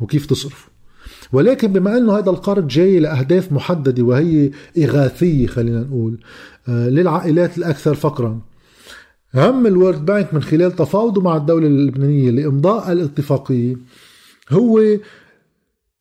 وكيف 0.00 0.26
تصرفه؟ 0.26 0.68
ولكن 1.32 1.72
بما 1.72 1.96
إنه 1.96 2.18
هذا 2.18 2.30
القرض 2.30 2.68
جاي 2.68 3.00
لأهداف 3.00 3.52
محددة 3.52 4.02
وهي 4.02 4.50
إغاثية 4.78 5.46
خلينا 5.46 5.80
نقول 5.80 6.18
آه، 6.68 6.88
للعائلات 6.88 7.58
الأكثر 7.58 7.94
فقرا 7.94 8.40
هم 9.36 9.66
الورد 9.66 10.04
بانك 10.04 10.34
من 10.34 10.42
خلال 10.42 10.72
تفاوضه 10.72 11.20
مع 11.20 11.36
الدولة 11.36 11.66
اللبنانية 11.66 12.30
لإمضاء 12.30 12.92
الاتفاقية 12.92 13.76
هو 14.50 14.82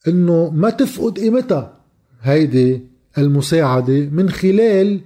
إنه 0.07 0.49
ما 0.49 0.69
تفقد 0.69 1.19
قيمتها. 1.19 1.73
هيدي 2.21 2.81
المساعدة 3.17 4.09
من 4.11 4.29
خلال 4.29 4.99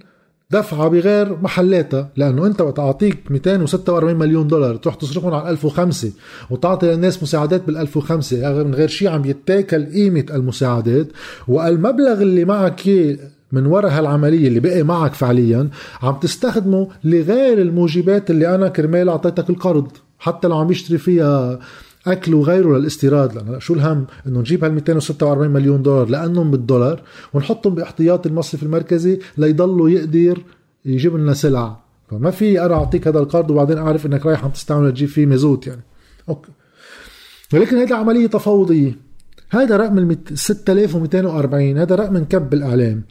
دفعها 0.52 0.88
بغير 0.88 1.38
محلاتها 1.42 2.10
لأنه 2.16 2.46
أنت 2.46 2.62
وقت 2.62 2.80
أعطيك 2.80 3.32
246 3.32 4.16
مليون 4.16 4.48
دولار 4.48 4.76
تروح 4.76 4.96
تصرفهم 4.96 5.34
على 5.34 5.50
1005 5.50 6.12
وتعطي 6.50 6.88
للناس 6.88 7.24
مساعدات 7.24 7.66
بال 7.68 7.78
1005 7.78 8.64
من 8.64 8.76
غير 8.76 8.88
شيء 8.88 9.08
عم 9.08 9.26
يتاكل 9.26 9.86
قيمة 9.86 10.26
المساعدات. 10.34 11.08
والمبلغ 11.48 12.22
اللي 12.22 12.46
معك 12.46 12.82
من 13.52 13.66
وراء 13.66 13.92
هالعملية 13.92 14.48
اللي 14.48 14.60
بقي 14.60 14.84
معك 14.84 15.14
فعليا 15.14 15.70
عم 16.02 16.20
تستخدمه 16.20 16.88
لغير 17.04 17.62
الموجبات 17.62 18.32
اللي 18.32 18.56
أنا 18.56 18.68
كرمال 18.68 19.10
أعطيتك 19.10 19.50
القرض 19.50 19.92
حتى 20.20 20.48
لو 20.48 20.58
عم 20.58 20.72
يشتري 20.72 20.98
فيها 20.98 21.60
أكل 22.08 22.34
وغيره 22.34 22.78
للاستيراد. 22.78 23.36
لأن 23.36 23.60
شو 23.60 23.74
الهم؟ 23.74 24.06
إنه 24.28 24.40
نجيب 24.40 24.64
هال 24.64 24.74
246 24.74 25.50
مليون 25.50 25.82
دولار 25.82 26.10
لأنهم 26.10 26.52
بالدولار 26.52 27.02
ونحطهم 27.34 27.76
باحتياط 27.76 28.28
المصرف 28.28 28.64
المركزي 28.64 29.20
ليضلوا 29.38 29.90
يقدر 29.90 30.42
يجيب 30.86 31.16
لنا 31.16 31.34
سلع. 31.34 31.80
فما 32.10 32.32
في 32.32 32.66
أنا 32.66 32.74
أعطيك 32.74 33.08
هذا 33.08 33.20
القرض 33.20 33.52
وبعدين 33.52 33.78
أعرف 33.78 34.06
إنك 34.06 34.26
رايح 34.26 34.44
عم 34.44 34.52
تستعمل 34.52 34.94
تجيب 34.94 35.10
فيه 35.10 35.26
مازوت 35.26 35.68
يعني. 35.68 35.82
أوكي. 36.30 36.52
ولكن 37.54 37.78
هذا 37.78 37.96
عملية 37.96 38.28
تفاوضية. 38.28 39.10
هذا 39.50 39.78
رقم 39.78 40.16
6240 40.34 41.78
هذا 41.78 41.96
رقم 41.96 42.16
انكب 42.16 42.50
بالاعلام 42.50 43.04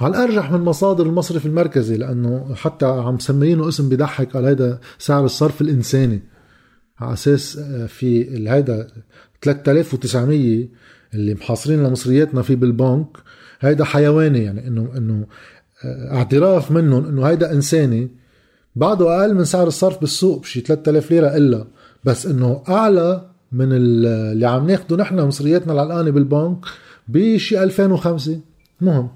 على 0.00 0.16
الارجح 0.16 0.52
من 0.52 0.60
مصادر 0.60 1.06
المصرف 1.06 1.46
المركزي؟ 1.46 1.96
لأنه 1.96 2.54
حتى 2.54 2.86
عم 2.86 3.14
مسمينه 3.14 3.68
اسم 3.68 3.88
بيضحك 3.88 4.32
قال 4.32 4.44
هذا 4.44 4.80
سعر 4.98 5.24
الصرف 5.24 5.60
الإنساني. 5.60 6.22
على 6.98 7.12
أساس 7.12 7.58
آه، 7.58 7.86
في 7.86 8.48
هيدا 8.50 8.86
3900 9.42 10.68
اللي 11.14 11.34
محاصرين 11.34 11.82
لمصرياتنا 11.82 12.42
فيه 12.42 12.56
بالبنك 12.56 13.06
هيدا 13.60 13.84
حيواني 13.84 14.44
يعني 14.44 14.66
إنه 14.66 14.92
إنه 14.96 15.26
آه، 15.84 16.14
اعتراف 16.16 16.70
منهم 16.70 17.06
إنه 17.06 17.26
هيدا 17.26 17.52
إنساني. 17.52 18.10
بعده 18.76 19.20
أقل 19.20 19.34
من 19.34 19.44
سعر 19.44 19.66
الصرف 19.66 20.00
بالسوق 20.00 20.40
بشي 20.40 20.60
3000 20.60 21.10
ليرة 21.10 21.36
إلا. 21.36 21.64
بس 22.04 22.26
إنه 22.26 22.62
أعلى 22.68 23.28
من 23.52 23.68
اللي 23.72 24.46
عم 24.46 24.66
ناخده 24.66 24.96
نحن 24.96 25.20
مصرياتنا 25.20 25.72
العلقانة 25.72 26.10
بالبنك 26.10 26.56
بشي 27.08 27.62
2005 27.62 28.40
مهم. 28.80 29.08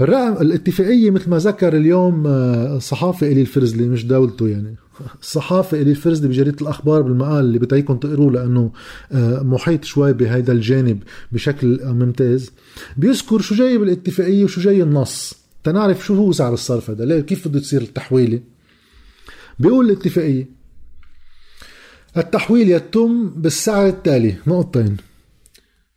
الرقم 0.00 0.42
الاتفاقية 0.42 1.10
مثل 1.10 1.30
ما 1.30 1.38
ذكر 1.38 1.76
اليوم 1.76 2.26
الصحافي 2.26 3.26
آه، 3.26 3.32
إلي 3.32 3.40
الفرزلي 3.40 3.88
مش 3.88 4.06
دولته 4.06 4.48
يعني. 4.48 4.76
الصحافي 5.20 5.82
إلي 5.82 5.90
الفرزلي 5.90 6.28
بجريدة 6.28 6.56
الأخبار 6.62 7.02
بالمقال 7.02 7.44
اللي 7.44 7.58
بتعيكم 7.58 7.96
تقروه 7.96 8.32
لأنه 8.32 8.72
آه، 9.12 9.42
محيط 9.42 9.84
شوي 9.84 10.12
بهذا 10.12 10.52
الجانب 10.52 11.02
بشكل 11.32 11.80
ممتاز. 11.82 12.50
بيذكر 12.96 13.40
شو 13.40 13.54
جاي 13.54 13.78
بالاتفاقية 13.78 14.44
وشو 14.44 14.60
جاي 14.60 14.82
النص. 14.82 15.34
تنعرف 15.64 16.06
شو 16.06 16.14
هو 16.14 16.32
سعر 16.32 16.54
الصرف 16.54 16.90
هذا 16.90 17.20
كيف 17.20 17.48
بده 17.48 17.60
تصير 17.60 17.82
التحويلة؟ 17.82 18.40
بيقول 19.58 19.86
الاتفاقية 19.86 20.48
التحويل 22.16 22.70
يتم 22.70 23.30
بالسعر 23.30 23.86
التالي 23.86 24.36
نقطتين. 24.46 24.96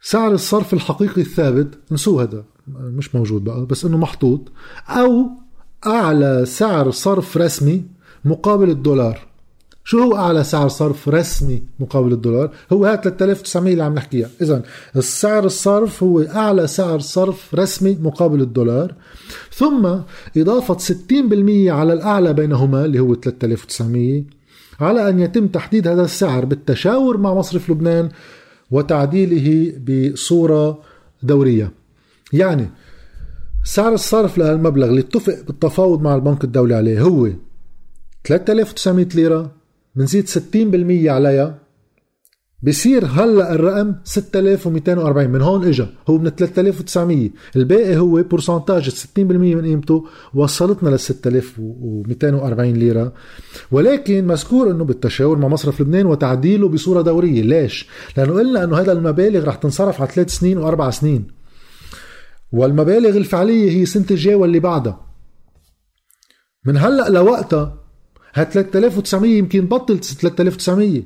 سعر 0.01 0.31
الصرف 0.31 0.73
الحقيقي 0.73 1.21
الثابت 1.21 1.79
نسوه 1.91 2.23
هذا. 2.23 2.43
مش 2.79 3.15
موجود 3.15 3.43
بقى 3.43 3.65
بس 3.65 3.85
إنه 3.85 3.97
محطوط 3.97 4.41
أو 4.89 5.29
أعلى 5.85 6.45
سعر 6.45 6.91
صرف 6.91 7.37
رسمي 7.37 7.83
مقابل 8.25 8.69
الدولار. 8.69 9.19
شو 9.83 9.99
هو 9.99 10.15
أعلى 10.15 10.43
سعر 10.43 10.67
صرف 10.67 11.09
رسمي 11.09 11.63
مقابل 11.79 12.11
الدولار؟ 12.13 12.51
هو 12.73 12.85
هذا 12.85 12.95
3900 12.95 13.73
اللي 13.73 13.83
عم 13.83 13.93
نحكيها. 13.93 14.29
اذا 14.41 14.63
السعر 14.95 15.45
الصرف 15.45 16.03
هو 16.03 16.21
أعلى 16.21 16.67
سعر 16.67 16.99
صرف 16.99 17.55
رسمي 17.55 17.97
مقابل 18.01 18.41
الدولار. 18.41 18.93
ثم 19.53 19.95
إضافة 20.37 20.77
60% 20.77 21.69
على 21.71 21.93
الأعلى 21.93 22.33
بينهما 22.33 22.85
اللي 22.85 22.99
هو 22.99 23.15
3900 23.15 24.23
على 24.79 25.09
أن 25.09 25.19
يتم 25.19 25.47
تحديد 25.47 25.87
هذا 25.87 26.03
السعر 26.03 26.45
بالتشاور 26.45 27.17
مع 27.17 27.33
مصرف 27.33 27.69
لبنان 27.69 28.09
وتعديله 28.71 29.73
بصورة 29.87 30.79
دورية. 31.23 31.71
يعني 32.33 32.69
سعر 33.63 33.93
الصرف 33.93 34.37
لهالمبلغ 34.37 34.89
اللي 34.89 35.01
اتفق 35.01 35.45
بالتفاوض 35.47 36.01
مع 36.01 36.15
البنك 36.15 36.43
الدولي 36.43 36.75
عليه 36.75 37.01
هو 37.01 37.29
3900 38.23 39.07
ليرة 39.15 39.51
بنزيد 39.95 40.29
60% 40.29 41.09
عليها. 41.09 41.57
بصير 42.63 43.05
هلأ 43.05 43.53
الرقم 43.53 43.95
6240 44.03 45.29
من 45.29 45.41
هون 45.41 45.67
اجى 45.67 45.87
هو 46.09 46.17
من 46.17 46.29
3900 46.29 47.29
الباقي 47.55 47.97
هو 47.97 48.23
بورسنتاج 48.23 48.89
60% 48.89 49.19
من 49.19 49.65
قيمته. 49.65 50.05
وصلتنا 50.33 50.89
لل 50.89 50.99
6240 50.99 52.73
ليرة. 52.73 53.13
ولكن 53.71 54.27
مذكور 54.27 54.71
إنه 54.71 54.83
بالتشاور 54.83 55.37
مع 55.37 55.47
مصرف 55.47 55.81
لبنان 55.81 56.05
وتعديله 56.05 56.69
بصورة 56.69 57.01
دورية. 57.01 57.41
ليش؟ 57.41 57.87
لأنه 58.17 58.33
قلنا 58.33 58.63
إنه 58.63 58.77
هذا 58.77 58.91
المبالغ 58.91 59.45
رح 59.45 59.55
تنصرف 59.55 60.01
على 60.01 60.11
ثلاث 60.11 60.29
سنين 60.29 60.57
وأربع 60.57 60.89
سنين. 60.89 61.40
والمبالغ 62.51 63.17
الفعلية 63.17 63.71
هي 63.71 63.85
سنة 63.85 64.05
الجاي 64.11 64.35
واللي 64.35 64.59
بعدها. 64.59 65.11
من 66.65 66.77
هلأ 66.77 67.09
لوقتها 67.09 67.77
ها 68.33 68.43
3900 68.43 69.37
يمكن 69.37 69.65
بطل 69.65 69.99
3900 69.99 71.03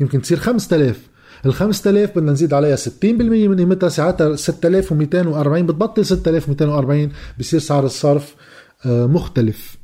يمكن 0.00 0.22
تصير 0.22 0.38
5000 0.38 1.08
ال 1.46 1.54
5000 1.54 2.18
بدنا 2.18 2.32
نزيد 2.32 2.54
عليها 2.54 2.76
60% 2.76 3.04
من 3.04 3.56
قيمتها 3.56 3.88
ساعتها 3.88 4.36
6240 4.36 5.66
بتبطل 5.66 6.04
6240 6.04 7.12
بصير 7.38 7.60
سعر 7.60 7.84
الصرف 7.84 8.34
آه، 8.86 9.06
مختلف. 9.06 9.76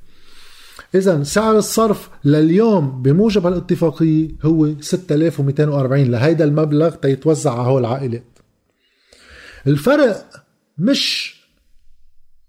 اذا 0.94 1.22
سعر 1.22 1.58
الصرف 1.58 2.10
لليوم 2.24 3.02
بموجب 3.02 3.46
هالاتفاقية 3.46 4.28
هو 4.42 4.80
6240 4.80 6.04
لهيدا 6.04 6.44
المبلغ 6.44 6.94
تيتوزع 6.94 7.52
على 7.52 7.68
هول 7.68 7.80
العائلات. 7.80 8.38
الفرق 9.66 10.42
مش 10.82 11.34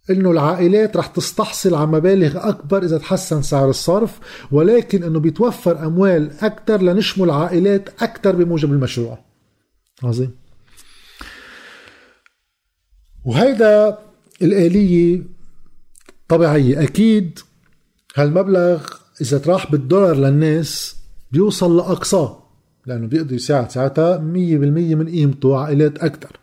إنه 0.09 0.31
العائلات 0.31 0.97
رح 0.97 1.07
تستحصل 1.07 1.75
على 1.75 1.87
مبالغ 1.87 2.49
أكبر 2.49 2.83
إذا 2.83 2.97
تحسن 2.97 3.41
سعر 3.41 3.69
الصرف 3.69 4.19
ولكن 4.51 5.03
إنه 5.03 5.19
بيتوفر 5.19 5.85
أموال 5.85 6.31
أكثر 6.41 6.81
لنشمل 6.81 7.31
عائلات 7.31 7.89
أكثر 8.03 8.35
بموجب 8.35 8.71
المشروع. 8.71 9.19
عظيم. 10.03 10.31
وهيدا 13.25 13.97
الآلية 14.41 15.21
طبيعية. 16.27 16.83
أكيد 16.83 17.39
هالمبلغ 18.15 18.87
إذا 19.21 19.37
تراح 19.37 19.71
بالدولار 19.71 20.15
للناس 20.15 20.95
بيوصل 21.31 21.77
لأقصاه 21.77 22.43
لأنه 22.85 23.07
بيقدر 23.07 23.35
يساعد 23.35 23.71
ساعتها 23.71 24.17
100% 24.17 24.21
من 24.95 25.09
قيمته 25.09 25.57
عائلات 25.57 25.97
أكثر 25.97 26.39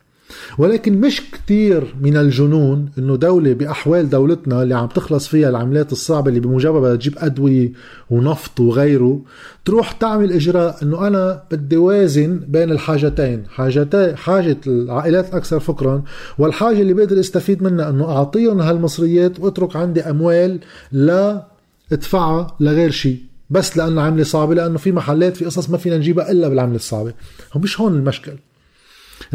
ولكن 0.59 1.01
مش 1.01 1.23
كتير 1.33 1.95
من 2.01 2.17
الجنون 2.17 2.89
إنه 2.99 3.17
دولة 3.17 3.53
بأحوال 3.53 4.11
دولتنا 4.11 4.63
اللي 4.63 4.75
عم 4.75 4.87
تخلص 4.87 5.29
فيها 5.29 5.49
العملات 5.49 5.93
الصعبة 5.93 6.29
اللي 6.29 6.41
بموجبها 6.41 6.81
بدها 6.81 6.97
تجيب 6.97 7.15
أدوية 7.19 7.73
ونفط 8.11 8.61
وغيره 8.61 9.21
تروح 9.65 9.93
تعمل 9.93 10.33
إجراء 10.33 10.77
إنه 10.83 11.07
أنا 11.07 11.43
بدي 11.51 11.77
وازن 11.77 12.41
بين 12.49 12.71
الحاجتين 12.71 13.45
حاجتين 13.49 14.17
حاجة 14.17 14.57
العائلات 14.67 15.29
الأكثر 15.29 15.61
فقرا 15.61 16.03
والحاجة 16.39 16.81
اللي 16.81 16.95
بقدر 16.95 17.21
أستفيد 17.21 17.63
منها 17.63 17.91
إنه 17.91 18.05
أعطيهم 18.05 18.61
هالمصريات 18.61 19.41
وأترك 19.41 19.77
عندي 19.77 20.01
أموال 20.01 20.61
لا 20.93 21.47
أدفعها 21.93 22.57
لغير 22.61 22.91
شيء 22.91 23.19
بس 23.51 23.77
لأنه 23.77 24.03
عملة 24.03 24.25
صعبة 24.25 24.55
لأنه 24.55 24.79
في 24.79 24.93
محلات 24.93 25.37
في 25.37 25.45
قصص 25.45 25.71
ما 25.71 25.79
فينا 25.79 25.99
نجيبها 25.99 26.31
إلا 26.31 26.49
بالعملة 26.49 26.77
الصعبة. 26.77 27.13
مش 27.57 27.81
هون 27.81 27.95
المشكل. 27.95 28.33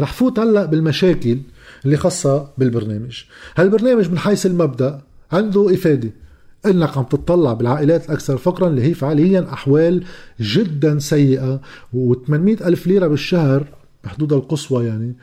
رح 0.00 0.12
فوت 0.12 0.38
هلا 0.38 0.64
بالمشاكل 0.64 1.38
اللي 1.84 1.96
خاصة 1.96 2.48
بالبرنامج. 2.58 3.22
هالبرنامج 3.56 4.10
من 4.10 4.18
حيث 4.18 4.46
المبدأ 4.46 5.02
عنده 5.32 5.74
إفادة. 5.74 6.10
إنك 6.66 6.98
عم 6.98 7.04
تطلع 7.04 7.52
بالعائلات 7.52 8.06
الأكثر 8.06 8.36
فقرا 8.36 8.68
اللي 8.68 8.82
هي 8.82 8.94
فعليا 8.94 9.52
أحوال 9.52 10.04
جدا 10.40 10.98
سيئة 10.98 11.60
و800 11.94 12.32
ألف 12.62 12.86
ليرة 12.86 13.06
بالشهر 13.06 13.66
بحدودها 14.04 14.38
القصوى 14.38 14.86
يعني 14.86 15.16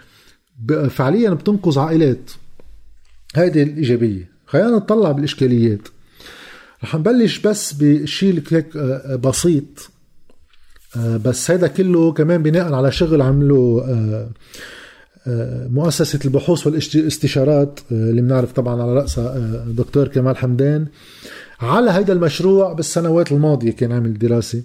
فعليا 0.89 1.29
بتنقذ 1.29 1.79
عائلات. 1.79 2.31
هذه 3.35 3.63
الإيجابية. 3.63 4.29
خلينا 4.45 4.69
نطلع 4.69 5.11
بالإشكاليات. 5.11 5.87
رح 6.83 6.95
نبلش 6.95 7.39
بس 7.39 7.73
بشيء 7.73 8.43
هيك 8.51 8.77
آه، 8.77 9.15
بسيط. 9.15 9.63
آه، 9.63 9.92
بس 10.97 11.51
هذا 11.51 11.67
كله 11.67 12.11
كمان 12.11 12.43
بناء 12.43 12.73
على 12.73 12.91
شغل 12.91 13.21
عمله 13.21 13.83
آه، 15.27 15.67
مؤسسة 15.67 16.19
البحوث 16.25 16.67
والاستشارات 16.67 17.79
اللي 17.91 18.21
بنعرف 18.21 18.51
طبعا 18.51 18.81
على 18.81 18.93
رأسها 18.93 19.65
دكتور 19.67 20.07
كمال 20.07 20.37
حمدان. 20.37 20.87
على 21.61 21.91
هذا 21.91 22.13
المشروع 22.13 22.73
بالسنوات 22.73 23.31
الماضية 23.31 23.71
كان 23.71 23.91
عامل 23.91 24.17
دراسة. 24.19 24.63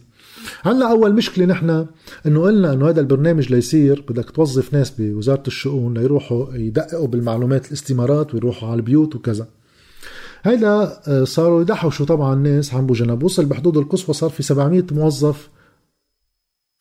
هلأ 0.62 0.90
أول 0.90 1.14
مشكلة 1.14 1.44
نحن 1.44 1.86
إنه 2.26 2.42
قلنا 2.42 2.72
إنه 2.72 2.88
هذا 2.88 3.00
البرنامج 3.00 3.52
ليصير 3.52 4.04
بدك 4.08 4.30
توظف 4.30 4.74
ناس 4.74 4.90
بوزارة 4.98 5.42
الشؤون 5.46 5.98
ليروحوا 5.98 6.54
يدققوا 6.54 7.06
بالمعلومات 7.06 7.66
الاستمارات 7.66 8.34
ويروحوا 8.34 8.68
على 8.68 8.76
البيوت 8.76 9.16
وكذا. 9.16 9.46
هيدا 10.42 11.00
آه، 11.08 11.24
صاروا 11.24 11.62
يدحوشوا 11.62 12.06
طبعا 12.06 12.34
الناس 12.34 12.74
عم 12.74 12.86
بجنب 12.86 13.22
وصل 13.22 13.44
بحدود 13.44 13.76
القصوى 13.76 14.14
صار 14.14 14.30
في 14.30 14.42
700 14.42 14.84
موظف 14.92 15.48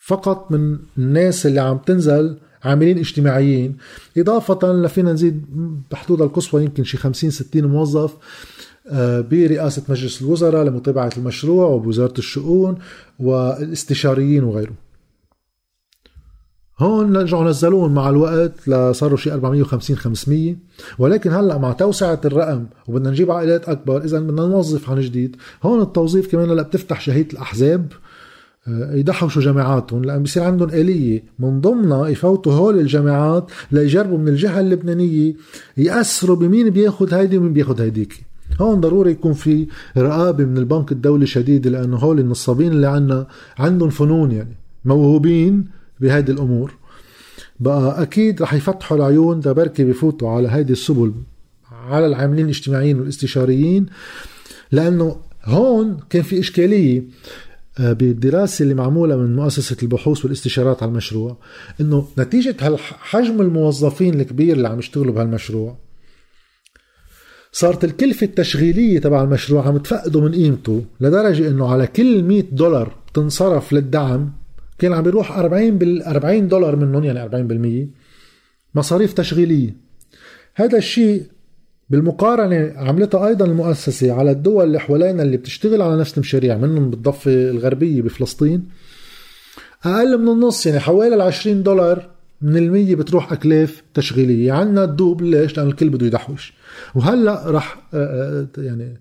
فقط 0.07 0.51
من 0.51 0.77
الناس 0.97 1.45
اللي 1.45 1.59
عم 1.59 1.77
تنزل 1.77 2.37
عاملين 2.63 2.97
اجتماعيين. 2.97 3.77
إضافة 4.17 4.73
لفينا 4.73 5.13
نزيد 5.13 5.45
بحدود 5.91 6.21
القصوى 6.21 6.63
يمكن 6.63 6.83
شي 6.83 6.97
50 6.97 7.29
60 7.29 7.63
موظف 7.63 8.13
آه، 8.91 9.21
برئاسة 9.21 9.83
مجلس 9.89 10.21
الوزراء 10.21 10.63
لمتابعة 10.63 11.11
المشروع 11.17 11.65
وبوزارة 11.65 12.13
الشؤون 12.17 12.77
والاستشاريين 13.19 14.43
وغيره 14.43 14.73
هون 16.79 17.17
رجعوا 17.17 17.49
نزلوهم 17.49 17.93
مع 17.93 18.09
الوقت 18.09 18.67
لصاروا 18.67 19.17
شي 19.17 19.33
450 19.33 19.97
500 19.97 20.55
ولكن 20.99 21.31
هلأ 21.31 21.57
مع 21.57 21.71
توسعة 21.71 22.21
الرقم 22.25 22.65
وبدنا 22.87 23.09
نجيب 23.09 23.31
عائلات 23.31 23.69
أكبر 23.69 24.03
اذا 24.03 24.19
بدنا 24.19 24.47
نوظف 24.47 24.89
عن 24.89 24.99
جديد. 24.99 25.35
هون 25.63 25.81
التوظيف 25.81 26.31
كمان 26.31 26.49
هلأ 26.49 26.61
بتفتح 26.61 27.01
شهيه 27.01 27.27
الأحزاب. 27.33 27.93
يدحوشوا 28.67 29.41
جامعاتهم 29.41 30.03
لأن 30.03 30.23
بصير 30.23 30.43
عندهم 30.43 30.69
آلية. 30.69 31.23
من 31.39 31.61
ضمنها 31.61 32.07
يفوتوا 32.07 32.53
هول 32.53 32.79
الجامعات 32.79 33.51
ليجربوا 33.71 34.17
من 34.17 34.27
الجهة 34.27 34.59
اللبنانية 34.59 35.33
يأثروا 35.77 36.35
بمين 36.35 36.69
بياخد 36.69 37.13
هيدي 37.13 37.37
ومين 37.37 37.53
بياخد 37.53 37.81
هيديك. 37.81 38.23
هون 38.61 38.81
ضروري 38.81 39.11
يكون 39.11 39.33
في 39.33 39.67
رقابة 39.97 40.45
من 40.45 40.57
البنك 40.57 40.91
الدولي 40.91 41.25
شديدة 41.25 41.69
لأنه 41.69 41.97
هول 41.97 42.19
النصابين 42.19 42.71
اللي 42.71 42.87
عنا 42.87 43.27
عندهم 43.57 43.89
فنون 43.89 44.31
يعني 44.31 44.55
موهوبين 44.85 45.65
بهيدي 45.99 46.31
الأمور. 46.31 46.73
بقى 47.59 48.01
أكيد 48.01 48.41
رح 48.41 48.53
يفتحوا 48.53 48.97
العيون 48.97 49.39
بركي 49.39 49.83
بفوتوا 49.83 50.29
على 50.29 50.47
هيدي 50.49 50.73
السبل 50.73 51.13
على 51.71 52.05
العاملين 52.05 52.45
الاجتماعيين 52.45 52.99
والاستشاريين 52.99 53.85
لأنه 54.71 55.15
هون 55.45 55.97
كان 56.09 56.21
في 56.21 56.39
إشكالية. 56.39 57.03
آه، 57.79 57.93
بالدراسة 57.93 58.63
اللي 58.63 58.73
معمولة 58.73 59.17
من 59.17 59.35
مؤسسة 59.35 59.77
البحوث 59.83 60.25
والاستشارات 60.25 60.83
على 60.83 60.89
المشروع 60.89 61.37
إنه 61.81 62.07
نتيجة 62.17 62.77
حجم 62.99 63.41
الموظفين 63.41 64.19
الكبير 64.21 64.55
اللي 64.55 64.67
عم 64.67 64.79
يشتغلوا 64.79 65.13
بهالمشروع 65.13 65.77
صارت 67.51 67.83
الكلفة 67.83 68.25
التشغيلية 68.25 68.99
تبع 68.99 69.23
المشروع 69.23 69.67
عم 69.67 69.77
تفقدوا 69.77 70.21
من 70.21 70.31
قيمته 70.31 70.83
لدرجة 71.01 71.47
إنه 71.47 71.71
على 71.71 71.87
كل 71.87 72.23
100 72.23 72.43
دولار 72.51 72.95
تنصرف 73.13 73.73
للدعم 73.73 74.33
كان 74.79 74.93
عم 74.93 75.03
بيروح 75.03 75.37
40 75.37 75.77
بال 75.77 76.03
40 76.03 76.47
دولار 76.47 76.75
منهم 76.75 77.03
يعني 77.03 77.85
40% 77.85 78.75
مصاريف 78.75 79.13
تشغيلية. 79.13 79.75
هذا 80.55 80.77
الشيء 80.77 81.23
بالمقارنة 81.89 82.73
عملتها 82.75 83.27
أيضا 83.27 83.45
المؤسسة 83.45 84.13
على 84.13 84.31
الدول 84.31 84.63
اللي 84.65 84.79
حوالينا 84.79 85.23
اللي 85.23 85.37
بتشتغل 85.37 85.81
على 85.81 85.97
نفس 85.97 86.13
المشاريع 86.13 86.57
منهم 86.57 86.89
بالضفة 86.89 87.31
الغربية 87.49 88.01
بفلسطين. 88.01 88.63
أقل 89.85 90.17
من 90.21 90.29
النص 90.29 90.65
يعني 90.65 90.79
حوالي 90.79 91.15
ال 91.15 91.21
20 91.21 91.63
دولار 91.63 92.09
من 92.41 92.57
المية 92.57 92.95
بتروح 92.95 93.31
أكلاف 93.31 93.83
تشغيلية. 93.93 94.51
عنا 94.51 94.85
تدوب 94.85 95.21
ليش؟ 95.21 95.57
لأن 95.57 95.67
الكل 95.67 95.89
بده 95.89 96.05
يدحوش. 96.05 96.53
وهلأ 96.95 97.43
رح 97.47 97.77
آه، 97.93 98.47
آه، 98.57 98.61
يعني 98.61 98.97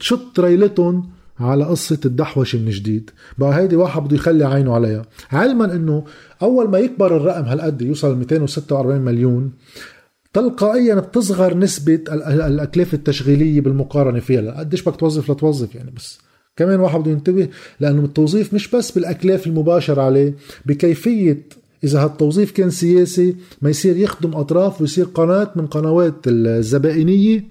تشط 0.00 0.40
ريلتهم 0.40 1.10
على 1.40 1.64
قصة 1.64 2.00
الدحوشة 2.04 2.58
من 2.58 2.70
جديد. 2.70 3.10
بقى 3.38 3.56
هيدي 3.58 3.76
واحد 3.76 4.02
بده 4.02 4.16
يخلي 4.16 4.44
عينه 4.44 4.74
عليها. 4.74 5.02
علما 5.32 5.64
إنه 5.74 6.04
أول 6.42 6.70
ما 6.70 6.78
يكبر 6.78 7.16
الرقم 7.16 7.44
هالقد 7.44 7.82
يوصل 7.82 8.16
246 8.18 9.00
مليون 9.00 9.52
تلقائيا 10.32 10.94
بتصغر 10.94 11.56
نسبة 11.56 12.00
الأكلاف 12.08 12.94
التشغيلية 12.94 13.60
بالمقارنة 13.60 14.20
فيها. 14.20 14.58
قديش 14.58 14.82
بدك 14.82 14.96
توظف 15.00 15.30
لتوظف 15.30 15.74
يعني 15.74 15.90
بس 15.96 16.18
كمان 16.56 16.80
واحد 16.80 17.00
بده 17.00 17.10
ينتبه 17.10 17.48
لأنه 17.80 18.04
التوظيف 18.04 18.54
مش 18.54 18.68
بس 18.70 18.90
بالأكلاف 18.92 19.46
المباشرة 19.46 20.02
عليه 20.02 20.34
بكيفية 20.66 21.42
إذا 21.84 22.04
هالتوظيف 22.04 22.50
كان 22.50 22.70
سياسي 22.70 23.36
ما 23.62 23.70
يصير 23.70 23.96
يخدم 23.96 24.34
أطراف 24.34 24.80
ويصير 24.80 25.04
قناة 25.04 25.50
من 25.56 25.66
قنوات 25.66 26.14
الزبائنية 26.26 27.44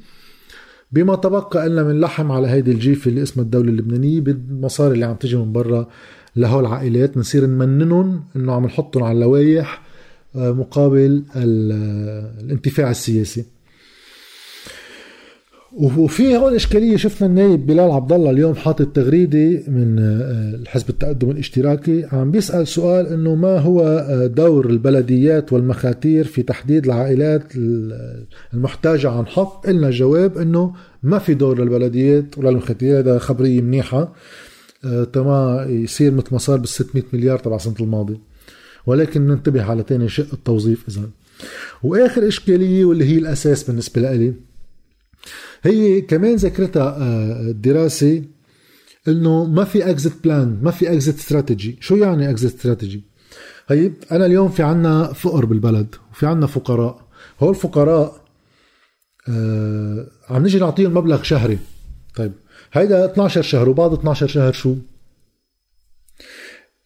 بما 0.91 1.15
تبقى 1.15 1.69
لنا 1.69 1.83
من 1.83 1.99
لحم 1.99 2.31
على 2.31 2.47
هيدي 2.47 2.71
الجيفة 2.71 3.09
اللي 3.09 3.23
اسمها 3.23 3.45
الدولة 3.45 3.69
اللبنانية 3.69 4.21
بالمصاري 4.21 4.93
اللي 4.93 5.05
عم 5.05 5.15
تجي 5.15 5.35
من 5.35 5.51
برا 5.51 5.87
لهول 6.35 6.65
العائلات 6.65 7.15
بنصير 7.15 7.45
نمننهم 7.45 8.23
إنه 8.35 8.53
عم 8.53 8.65
نحطهم 8.65 9.03
على 9.03 9.15
اللوايح 9.15 9.81
مقابل 10.35 11.23
الانتفاع 11.35 12.91
السياسي. 12.91 13.45
وفي 15.73 16.37
هون 16.37 16.55
إشكالية 16.55 16.97
شفنا 16.97 17.27
النايب 17.27 17.65
بلال 17.65 17.91
عبد 17.91 18.13
الله 18.13 18.29
اليوم 18.29 18.55
حاطط 18.55 18.87
تغريدة 18.87 19.63
من 19.67 19.99
آه، 19.99 20.69
حزب 20.69 20.89
التقدم 20.89 21.31
الاشتراكي 21.31 22.05
عم 22.11 22.31
بيسأل 22.31 22.67
سؤال 22.67 23.07
إنه 23.07 23.35
ما 23.35 23.59
هو 23.59 23.81
آه، 23.81 24.27
دور 24.27 24.69
البلديات 24.69 25.53
والمخاتير 25.53 26.25
في 26.25 26.43
تحديد 26.43 26.85
العائلات 26.85 27.43
المحتاجة 28.53 29.09
عن 29.09 29.27
حق؟ 29.27 29.67
قلنا 29.67 29.89
جواب 29.89 30.37
إنه 30.37 30.73
ما 31.03 31.19
في 31.19 31.33
دور 31.33 31.59
للبلديات 31.59 32.37
ولا 32.37 32.49
المخاتير 32.49 32.99
هذا 32.99 33.19
خبرية 33.19 33.61
منيحة. 33.61 34.13
آه، 34.85 35.03
تما 35.03 35.65
يصير 35.69 36.11
مثل 36.11 36.27
ما 36.31 36.37
صار 36.37 36.57
بال 36.57 36.67
600 36.67 37.03
مليار 37.13 37.39
تبع 37.39 37.55
السنة 37.55 37.75
الماضية. 37.79 38.30
ولكن 38.85 39.27
ننتبه 39.27 39.63
على 39.63 39.83
ثاني 39.87 40.09
شق 40.09 40.33
التوظيف 40.33 40.87
اذا 40.89 41.09
وآخر 41.83 42.27
إشكالية 42.27 42.85
واللي 42.85 43.05
هي 43.05 43.17
الأساس 43.17 43.63
بالنسبة 43.63 44.01
لي 44.01 44.33
هي 45.63 46.01
كمان 46.01 46.35
ذكرتها 46.35 46.97
آه، 47.01 47.95
إنه 49.07 49.45
ما 49.45 49.63
في 49.63 49.89
exit 49.89 50.13
plan 50.23 50.59
ما 50.61 50.71
في 50.71 50.93
exit 50.93 51.15
strategy 51.15 51.77
شو 51.81 51.95
يعني 51.95 52.29
exit 52.29 52.55
strategy 52.55 53.11
طيب 53.71 53.93
أنا 54.11 54.25
اليوم 54.25 54.49
في 54.49 54.63
عنا 54.63 55.13
فقر 55.13 55.45
بالبلد 55.45 55.95
وفي 56.11 56.25
عنا 56.25 56.47
فقراء. 56.47 57.07
هول 57.39 57.49
الفقراء 57.49 58.21
آه 59.29 60.07
عم 60.29 60.43
نجي 60.43 60.59
نعطيهم 60.59 60.93
مبلغ 60.93 61.23
شهري. 61.23 61.59
طيب 62.15 62.31
هيدا 62.73 63.05
12 63.05 63.41
شهر 63.41 63.69
وبعد 63.69 63.93
12 63.93 64.27
شهر 64.27 64.53
شو؟ 64.53 64.75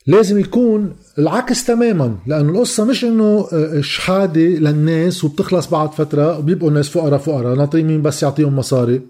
لازم 0.08 0.40
يكون 0.40 0.96
العكس 1.18 1.66
تماما 1.66 2.18
لأنه 2.28 2.50
القصة 2.52 2.86
مش 2.86 3.04
إنه 3.04 3.48
آه، 3.54 3.82
شحادة 3.82 4.42
للناس 4.42 5.24
وبتخلص 5.24 5.70
بعد 5.70 5.92
فترة 5.92 6.40
وبيبقوا 6.40 6.70
الناس 6.70 6.90
فقراء 6.90 7.20
فقراء 7.20 7.56
نعطي 7.56 7.84
مين 7.84 8.02
بس 8.02 8.24
يعطيهم 8.24 8.56
مصاري. 8.56 9.02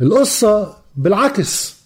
القصة 0.00 0.76
بالعكس 0.96 1.76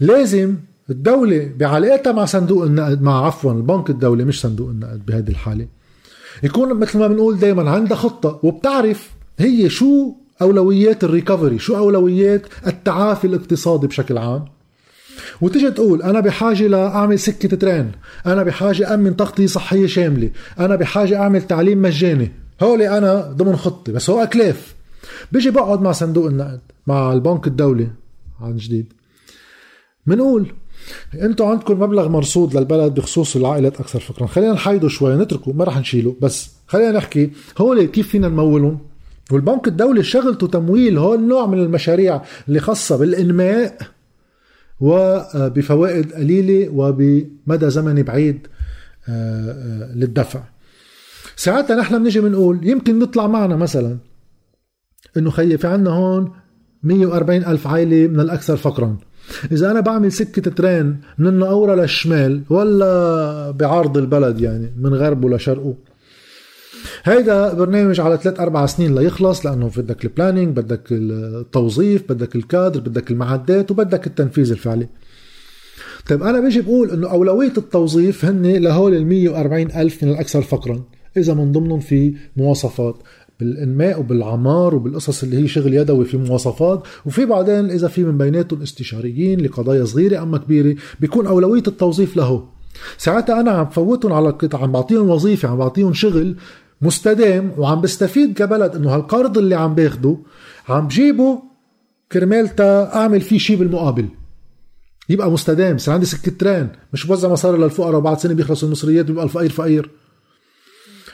لازم 0.00 0.56
الدولة 0.90 1.50
بعلاقتها 1.56 2.12
مع 2.12 2.24
صندوق 2.24 2.64
النقد 2.64 3.02
مع 3.02 3.26
عفوا 3.26 3.52
البنك 3.52 3.90
الدولي 3.90 4.24
مش 4.24 4.40
صندوق 4.40 4.68
النقد 4.68 5.06
بهذه 5.06 5.28
الحالة. 5.28 5.66
يكون 6.42 6.74
مثل 6.74 6.98
ما 6.98 7.06
بنقول 7.06 7.38
دائما 7.38 7.70
عندها 7.70 7.96
خطة 7.96 8.40
وبتعرف 8.42 9.10
هي 9.38 9.68
شو 9.68 10.12
أولويات 10.42 11.04
الريكفري 11.04 11.58
شو 11.58 11.76
أولويات 11.76 12.42
التعافي 12.66 13.26
الاقتصادي 13.26 13.86
بشكل 13.86 14.18
عام. 14.18 14.44
وتجي 15.40 15.70
تقول 15.70 16.02
أنا 16.02 16.20
بحاجة 16.20 16.66
لأعمل 16.66 17.18
سكة 17.18 17.56
ترين 17.56 17.92
أنا 18.26 18.42
بحاجة 18.42 18.94
أمن 18.94 19.16
تغطيه 19.16 19.46
صحية 19.46 19.86
شاملة 19.86 20.30
أنا 20.58 20.76
بحاجة 20.76 21.16
أعمل 21.16 21.42
تعليم 21.42 21.82
مجاني. 21.82 22.32
هولي 22.62 22.98
أنا 22.98 23.20
ضمن 23.20 23.56
خطتي 23.56 23.92
بس 23.92 24.10
هو 24.10 24.22
أكلاف. 24.22 24.74
بيجي 25.32 25.50
بقعد 25.50 25.82
مع 25.82 25.92
صندوق 25.92 26.26
النقد 26.26 26.60
مع 26.86 27.12
البنك 27.12 27.46
الدولي 27.46 27.88
عن 28.40 28.56
جديد. 28.56 28.92
بنقول 30.06 30.52
أنتم 31.14 31.44
عندكم 31.44 31.80
مبلغ 31.80 32.08
مرصود 32.08 32.56
للبلد 32.56 32.94
بخصوص 32.94 33.36
العائلات 33.36 33.80
أكثر 33.80 34.00
فقرا 34.00 34.26
خلينا 34.26 34.52
نحيده 34.52 34.88
شوي 34.88 35.16
نتركه 35.16 35.52
ما 35.52 35.64
رح 35.64 35.78
نشيله 35.78 36.16
بس 36.20 36.50
خلينا 36.66 36.92
نحكي 36.92 37.30
هول 37.58 37.84
كيف 37.84 38.08
فينا 38.08 38.28
نمولهم. 38.28 38.78
والبنك 39.30 39.68
الدولي 39.68 40.02
شغلته 40.02 40.46
تمويل 40.46 40.98
هول 40.98 41.18
النوع 41.18 41.46
من 41.46 41.58
المشاريع 41.58 42.22
اللي 42.48 42.60
خاصة 42.60 42.96
بالإنماء. 42.96 43.78
وبفوائد 44.80 46.12
قليلة 46.12 46.68
وبمدى 46.68 47.70
زمني 47.70 48.02
بعيد 48.02 48.46
آه، 49.08 49.50
آه، 49.50 49.94
للدفع. 49.94 50.40
ساعتها 51.36 51.76
نحن 51.76 52.02
بنجي 52.02 52.20
بنقول 52.20 52.68
يمكن 52.68 52.98
نطلع 52.98 53.26
معنا 53.26 53.56
مثلا 53.56 53.98
إنه 55.16 55.30
خيي 55.30 55.58
في 55.58 55.66
عنا 55.66 55.90
هون 55.90 56.32
140 56.82 57.44
ألف 57.44 57.66
عائلة 57.66 58.08
من 58.08 58.20
الأكثر 58.20 58.56
فقرا. 58.56 58.96
إذا 59.52 59.70
أنا 59.70 59.80
بعمل 59.80 60.12
سكة 60.12 60.50
ترين 60.50 61.00
من 61.18 61.26
النقورة 61.26 61.74
للشمال 61.74 62.42
ولا 62.50 63.50
بعرض 63.50 63.98
البلد 63.98 64.40
يعني 64.40 64.72
من 64.76 64.94
غربه 64.94 65.36
لشرقه. 65.36 65.74
هيدا 67.04 67.54
برنامج 67.54 68.00
على 68.00 68.16
ثلاث 68.16 68.40
أربع 68.40 68.66
سنين 68.66 68.94
ليخلص 68.94 69.46
لأنه 69.46 69.70
بدك 69.76 70.04
البلانينج 70.04 70.56
بدك 70.56 70.82
التوظيف 70.90 72.12
بدك 72.12 72.36
الكادر 72.36 72.80
بدك 72.80 73.10
المعدات 73.10 73.70
وبدك 73.70 74.06
التنفيذ 74.06 74.50
الفعلي. 74.50 74.88
طيب 76.08 76.22
أنا 76.22 76.40
بيجي 76.40 76.60
بقول 76.60 76.90
إنه 76.90 77.10
أولوية 77.10 77.52
التوظيف 77.58 78.24
هن 78.24 78.46
لهول 78.46 78.94
ال 78.94 79.06
140 79.06 79.70
ألف 79.70 80.04
من 80.04 80.10
الأكثر 80.10 80.42
فقرا 80.42 80.82
إذا 81.16 81.34
من 81.34 81.52
ضمنهم 81.52 81.80
في 81.80 82.14
مواصفات 82.36 82.96
بالإنماء 83.40 84.00
وبالعمار 84.00 84.74
وبالقصص 84.74 85.22
اللي 85.22 85.42
هي 85.42 85.48
شغل 85.48 85.74
يدوي 85.74 86.04
في 86.04 86.16
مواصفات 86.16 86.82
وفي 87.06 87.26
بعدين 87.26 87.70
إذا 87.70 87.88
في 87.88 88.04
من 88.04 88.18
بيناتهم 88.18 88.62
استشاريين 88.62 89.40
لقضايا 89.40 89.84
صغيرة 89.84 90.22
أما 90.22 90.38
كبيرة 90.38 90.76
بيكون 91.00 91.26
أولوية 91.26 91.62
التوظيف 91.66 92.16
له. 92.16 92.48
ساعتها 92.98 93.40
أنا 93.40 93.50
عم 93.50 93.68
فوتهم 93.68 94.12
على 94.12 94.34
عم 94.54 94.72
بعطيهم 94.72 95.10
وظيفة 95.10 95.48
عم 95.48 95.56
بعطيهم 95.56 95.92
شغل 95.92 96.36
مستدام 96.82 97.54
وعم 97.58 97.80
بستفيد 97.80 98.34
كبلد 98.34 98.76
إنه 98.76 98.94
هالقرض 98.94 99.38
اللي 99.38 99.54
عم 99.54 99.74
باخده 99.74 100.16
عم 100.68 100.86
بجيبه 100.86 101.42
كرمال 102.12 102.56
تا 102.56 102.94
أعمل 102.94 103.20
فيه 103.20 103.38
شيء 103.38 103.56
بالمقابل. 103.56 104.08
يبقى 105.08 105.30
مستدام 105.30 105.76
يصير 105.76 105.94
عندي 105.94 106.06
سكة 106.06 106.32
ترين 106.38 106.68
مش 106.92 107.06
بوزع 107.06 107.28
مصاري 107.28 107.58
للفقراء 107.58 107.96
وبعد 107.96 108.18
سنة 108.18 108.34
بيخلصوا 108.34 108.68
المصريات 108.68 109.08
ويبقى 109.08 109.24
الفقير 109.24 109.50
فقير. 109.50 109.90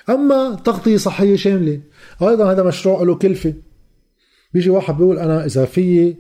أما 0.09 0.55
تغطية 0.55 0.97
صحية 0.97 1.37
شاملة. 1.37 1.81
أيضا 2.23 2.53
هذا 2.53 2.63
مشروع 2.63 3.03
له 3.03 3.15
كلفة. 3.15 3.55
بيجي 4.55 4.71
واحد 4.71 4.97
بيقول 4.97 5.19
أنا 5.19 5.45
إذا 5.45 5.65
في 5.65 6.17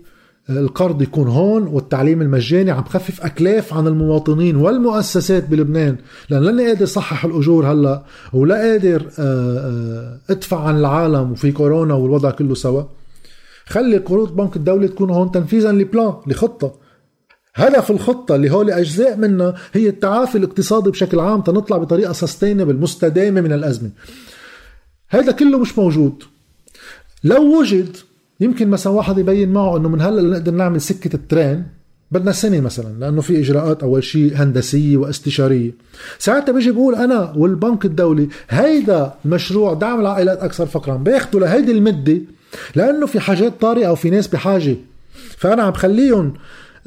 القرض 0.51 1.03
يكون 1.03 1.29
هون 1.29 1.63
والتعليم 1.63 2.23
المجاني 2.23 2.71
عم 2.71 2.81
بخفف 2.81 3.25
أكلاف 3.25 3.75
عن 3.75 3.87
المواطنين 3.87 4.57
والمؤسسات 4.57 5.49
بلبنان 5.49 5.97
لأن 6.31 6.43
لاني 6.43 6.67
قادر 6.67 6.87
صحح 6.87 7.25
الأجور 7.25 7.67
هلأ 7.67 8.05
ولا 8.33 8.55
قادر 8.55 9.11
آه، 9.19 9.59
آه، 9.59 10.21
أدفع 10.31 10.61
عن 10.61 10.79
العالم 10.79 11.33
وفي 11.33 11.53
كورونا 11.53 11.95
والوضع 11.95 12.31
كله 12.31 12.55
سوا. 12.55 12.83
خلي 13.67 13.97
قروض 13.97 14.37
بنك 14.37 14.57
الدولة 14.57 14.87
تكون 14.87 15.11
هون 15.11 15.31
تنفيذا 15.31 15.73
لبلان 15.73 16.15
لخطة. 16.27 16.75
هدف 17.55 17.91
الخطة 17.91 18.35
اللي 18.35 18.51
هو 18.51 18.63
أجزاء 18.63 19.17
منها 19.17 19.55
هي 19.73 19.89
التعافي 19.89 20.39
الاقتصادي 20.39 20.91
بشكل 20.91 21.21
عام 21.21 21.41
تنطلع 21.41 21.77
بطريقة 21.77 22.13
سستينبل 22.13 22.77
مستدامة 22.77 23.41
من 23.41 23.53
الأزمة. 23.53 23.91
هذا 25.09 25.33
كله 25.33 25.59
مش 25.59 25.79
موجود. 25.79 26.23
لو 27.25 27.61
وجد 27.61 27.97
يمكن 28.41 28.69
مثلا 28.69 28.93
واحد 28.93 29.19
يبين 29.19 29.53
معه 29.53 29.77
إنه 29.77 29.89
من 29.89 30.01
هلأ 30.01 30.23
نقدر 30.23 30.53
نعمل 30.53 30.81
سكة 30.81 31.17
الترين 31.17 31.65
بدنا 32.11 32.33
سنة 32.33 32.61
مثلا 32.61 32.99
لأنه 33.01 33.21
في 33.21 33.41
إجراءات 33.41 33.83
أول 33.83 34.05
شيء 34.05 34.33
هندسية 34.35 34.97
واستشارية. 34.97 35.73
ساعتها 36.19 36.53
بيجي 36.53 36.71
بقول 36.71 36.95
أنا 36.95 37.33
والبنك 37.37 37.85
الدولي 37.85 38.29
هيدا 38.49 39.15
مشروع 39.25 39.75
دعم 39.75 40.01
العائلات 40.01 40.39
أكثر 40.39 40.67
فقرا 40.67 40.97
باخذوا 40.97 41.41
لهيدي 41.41 41.73
المدة 41.73 42.21
لأنه 42.75 43.07
في 43.07 43.21
حاجات 43.21 43.61
طارئة 43.61 43.89
وفي 43.89 44.11
ناس 44.11 44.27
بحاجة. 44.29 44.77
فأنا 45.39 45.63
عم 45.63 45.71
بخليهم 45.71 46.35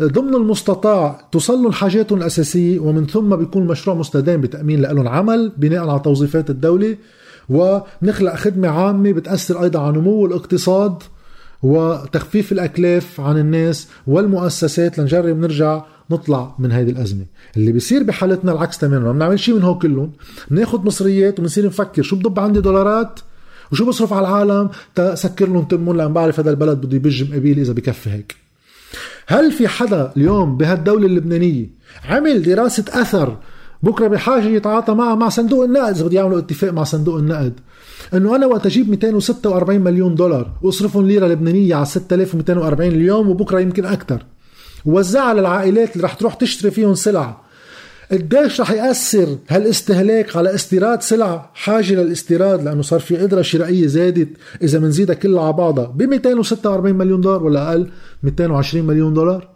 ضمن 0.02 0.36
المستطاع 0.36 1.22
توصل 1.32 1.64
لهم 1.64 1.72
حاجاتهم 1.72 2.20
الأساسية 2.20 2.80
ومن 2.80 3.08
ثم 3.08 3.36
بيكون 3.36 3.68
مشروع 3.68 3.96
مستدام 3.96 4.42
بتأمين 4.42 4.82
لهم 4.82 5.08
عمل 5.08 5.52
بناء 5.58 5.90
على 5.90 6.00
توظيفات 6.00 6.50
الدولة. 6.50 6.98
ونخلق 7.50 8.36
خدمة 8.36 8.68
عامة 8.68 9.12
بتأثر 9.12 9.64
أيضا 9.64 9.80
على 9.80 9.98
نمو 9.98 10.26
الإقتصاد 10.26 11.04
وتخفيف 11.64 12.52
الأكلاف 12.52 13.22
عن 13.22 13.38
الناس 13.38 13.88
والمؤسسات. 14.08 15.00
لنجرب 15.00 15.40
نرجع 15.40 15.84
نطلع 16.12 16.56
من 16.60 16.72
هذه 16.72 16.90
الأزمة. 16.90 17.26
اللي 17.58 17.72
بيصير 17.72 18.04
بحالتنا 18.04 18.52
العكس 18.52 18.78
تماما. 18.78 19.06
ما 19.06 19.12
بنعمل 19.12 19.40
شيء 19.40 19.56
من 19.56 19.64
هو 19.64 19.78
كلهم. 19.78 20.12
بناخذ 20.52 20.86
مصريات 20.86 21.40
وبنصير 21.40 21.66
نفكر 21.66 22.02
شو 22.02 22.16
بضب 22.16 22.40
عندي 22.40 22.62
دولارات 22.62 23.20
وشو 23.72 23.86
بصرف 23.86 24.14
على 24.14 24.28
العالم 24.28 24.70
تسكر 24.96 25.48
لهم 25.48 25.64
تمون 25.64 25.98
لأن 25.98 26.14
بعرف 26.14 26.40
هذا 26.40 26.50
البلد 26.50 26.78
بده 26.82 26.96
يبج 26.96 27.30
مقابيل 27.30 27.60
إذا 27.60 27.74
بكفي 27.74 28.10
هيك. 28.10 28.36
هل 29.28 29.52
في 29.52 29.68
حدا 29.68 30.12
اليوم 30.18 30.58
بهالدولة 30.58 31.06
اللبنانية 31.06 31.70
عمل 32.06 32.42
دراسة 32.44 32.86
أثر 32.90 33.38
بكرة 33.84 34.08
بحاجة 34.08 34.46
يتعاطى 34.46 34.94
معها 34.94 35.16
مع 35.16 35.30
صندوق 35.30 35.64
النقد؟ 35.64 35.96
إذا 35.96 36.06
بده 36.06 36.16
يعملوا 36.16 36.40
اتفاق 36.40 36.74
مع 36.74 36.84
صندوق 36.84 37.18
النقد. 37.18 37.54
إنه 38.14 38.36
أنا 38.36 38.46
وقت 38.46 38.66
أجيب 38.66 38.90
246 38.90 39.82
مليون 39.82 40.16
دولار 40.16 40.52
وأصرفهم 40.62 41.08
ليرة 41.08 41.28
لبنانية 41.28 41.76
على 41.76 41.86
6240 41.86 42.92
اليوم 42.92 43.30
وبكرة 43.30 43.60
يمكن 43.60 43.86
أكثر 43.86 44.26
ووزعها 44.86 45.34
للعائلات 45.34 45.96
اللي 45.96 46.06
رح 46.06 46.14
تروح 46.14 46.34
تشتري 46.34 46.72
فيهم 46.72 46.96
سلع. 46.96 47.42
قديش 48.12 48.62
رح 48.62 48.72
يأثر 48.72 49.38
هالاستهلاك 49.50 50.38
على 50.38 50.56
استيراد 50.56 51.02
سلع؟ 51.02 51.50
حاجة 51.54 51.94
للاستيراد 51.94 52.64
لأنه 52.64 52.82
صار 52.82 53.00
في 53.00 53.18
قدرة 53.18 53.42
شرائية 53.42 53.88
زادت. 53.88 54.30
إذا 54.62 54.80
بنزيدها 54.80 55.16
كلها 55.16 55.44
على 55.44 55.54
بعضها. 55.54 55.86
ب 55.86 56.04
246 56.04 56.96
مليون 56.96 57.22
دولار 57.22 57.44
ولا 57.44 57.70
أقل؟ 57.70 57.90
220 58.24 58.86
مليون 58.86 59.14
دولار. 59.14 59.48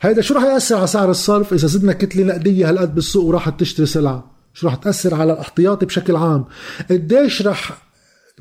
هيدا 0.00 0.22
شو 0.22 0.34
رح 0.34 0.42
يأثر 0.42 0.76
على 0.76 0.86
سعر 0.86 1.10
الصرف؟ 1.10 1.52
إذا 1.52 1.66
زدنا 1.66 1.92
كتلة 1.92 2.24
نقدية 2.24 2.68
هالقد 2.68 2.94
بالسوق 2.94 3.24
وراحت 3.24 3.60
تشتري 3.60 3.86
سلعة 3.86 4.37
شو 4.58 4.66
رح 4.66 4.74
تأثر 4.74 5.14
على 5.14 5.32
الاحتياطي 5.32 5.86
بشكل 5.86 6.16
عام. 6.16 6.44
قديش 6.90 7.46
رح 7.46 7.82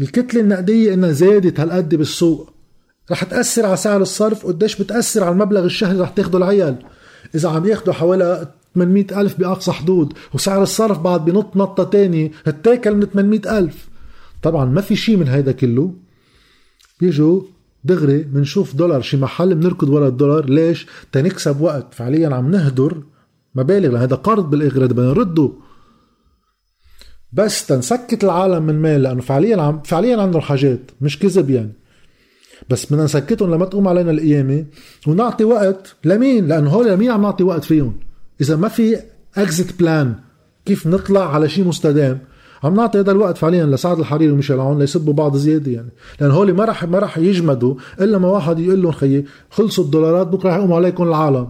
الكتلة 0.02 0.42
النقدية 0.42 0.94
إنها 0.94 1.12
زادت 1.12 1.60
هالقد 1.60 1.96
بالسوق؟ 1.96 2.54
رح 3.12 3.24
تأثر 3.24 3.66
على 3.66 3.78
سعر 3.78 4.02
الصرف؟ 4.02 4.46
قديش 4.46 4.82
بتأثر 4.82 5.24
على 5.24 5.32
المبلغ 5.32 5.66
الشهري 5.66 6.00
رح 6.00 6.10
تاخده 6.10 6.38
العيال؟ 6.38 6.76
إذا 7.36 7.50
عم 7.50 7.66
ياخدوا 7.66 7.94
حوالي 7.94 8.48
800 8.76 9.22
ألف 9.22 9.40
بأقصى 9.40 9.72
حدود 9.72 10.14
وسعر 10.34 10.64
الصرف 10.64 11.00
بعد 11.00 11.26
بنط 11.26 11.58
نطة 11.58 11.84
تانية 11.84 12.32
هتاكل 12.46 12.96
من 12.96 13.06
800 13.06 13.60
ألف. 13.60 13.88
طبعا 14.44 14.66
ما 14.66 14.82
في 14.82 14.96
شيء 14.96 15.18
من 15.18 15.28
هيدا 15.28 15.52
كله. 15.52 15.94
بيجوا 17.00 17.42
دغري 17.84 18.18
بنشوف 18.18 18.76
دولار 18.76 19.02
شي 19.02 19.18
محل 19.18 19.56
بنركض 19.56 19.90
ورا 19.90 20.08
الدولار. 20.08 20.50
ليش؟ 20.50 20.88
تنكسب 21.12 21.62
وقت. 21.62 21.94
فعليا 21.94 22.36
عم 22.36 22.52
نهدر 22.52 23.04
مبالغ 23.56 23.98
هذا 23.98 24.16
قرض 24.16 24.50
بالاخر 24.50 24.86
بدنا 24.86 25.08
نرده. 25.08 25.67
بس 27.34 27.66
تنسكت 27.66 28.24
العالم 28.24 28.63
من 28.63 28.82
مال 28.82 29.04
لأنه 29.04 29.22
فعليا 29.22 29.62
عم 29.62 29.82
فعليا 29.82 30.22
عندهم 30.22 30.42
حاجات 30.42 30.80
مش 31.02 31.20
كذب 31.20 31.50
يعني. 31.50 31.72
بس 32.70 32.86
بدنا 32.86 33.04
نسكتهم 33.04 33.54
لما 33.54 33.66
تقوم 33.66 33.88
علينا 33.88 34.12
القيامة 34.12 34.66
ونعطي 35.08 35.44
وقت 35.44 35.96
لمين؟ 36.06 36.48
لأنه 36.48 36.70
هول 36.70 36.92
لمين 36.92 37.12
عم 37.12 37.22
نعطي 37.22 37.44
وقت 37.44 37.63
فيهم؟ 37.63 37.94
إذا 38.42 38.56
ما 38.56 38.68
في 38.68 39.00
اكزيت 39.38 39.80
بلان 39.80 40.16
كيف 40.66 40.88
نطلع 40.88 41.34
على 41.34 41.50
شيء 41.50 41.66
مستدام؟ 41.66 42.20
عم 42.63 42.76
نعطي 42.76 43.00
هذا 43.00 43.12
الوقت 43.12 43.38
فعليا 43.38 43.66
لسعد 43.66 44.00
الحريري 44.00 44.32
وميشيل 44.32 44.60
عون 44.60 44.80
ليسبوا 44.80 45.13
بعض 45.13 45.36
زيادة 45.36 45.72
يعني. 45.72 45.90
لأن 46.22 46.32
هول 46.32 46.54
ما 46.54 46.66
راح 46.66 46.84
ما 46.84 47.00
راح 47.00 47.18
يجمدوا 47.18 47.76
إلا 48.02 48.18
ما 48.18 48.28
واحد 48.28 48.60
يقول 48.60 48.82
لهم 48.82 48.92
خيي 48.92 49.26
خلصوا 49.50 49.84
الدولارات 49.84 50.28
بكرة 50.28 50.50
رح 50.50 50.72
عليكم 50.72 51.04
العالم. 51.04 51.50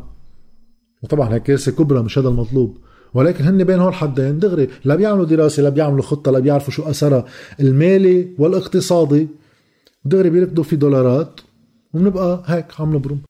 وطبعا 1.03 1.33
هيك 1.33 1.43
كارثه 1.43 1.71
كبرى 1.71 2.03
مش 2.03 2.17
هذا 2.17 2.29
المطلوب. 2.29 2.77
ولكن 3.13 3.43
هن 3.43 3.63
بين 3.63 3.79
هول 3.79 3.89
الحدين 3.89 4.39
دغري 4.39 4.69
لا 4.85 4.95
بيعملوا 4.95 5.25
دراسة 5.25 5.63
لا 5.63 5.69
بيعملوا 5.69 6.03
خطة 6.03 6.31
لا 6.31 6.39
بيعرفوا 6.39 6.73
شو 6.73 6.83
أثرها 6.83 7.25
المالي 7.59 8.27
والاقتصادي. 8.39 9.27
دغري 10.05 10.29
بيركضوا 10.29 10.63
في 10.63 10.75
دولارات 10.75 11.41
وبنبقى 11.93 12.43
هيك 12.45 12.65
عم 12.79 12.95
نبرم. 12.95 13.19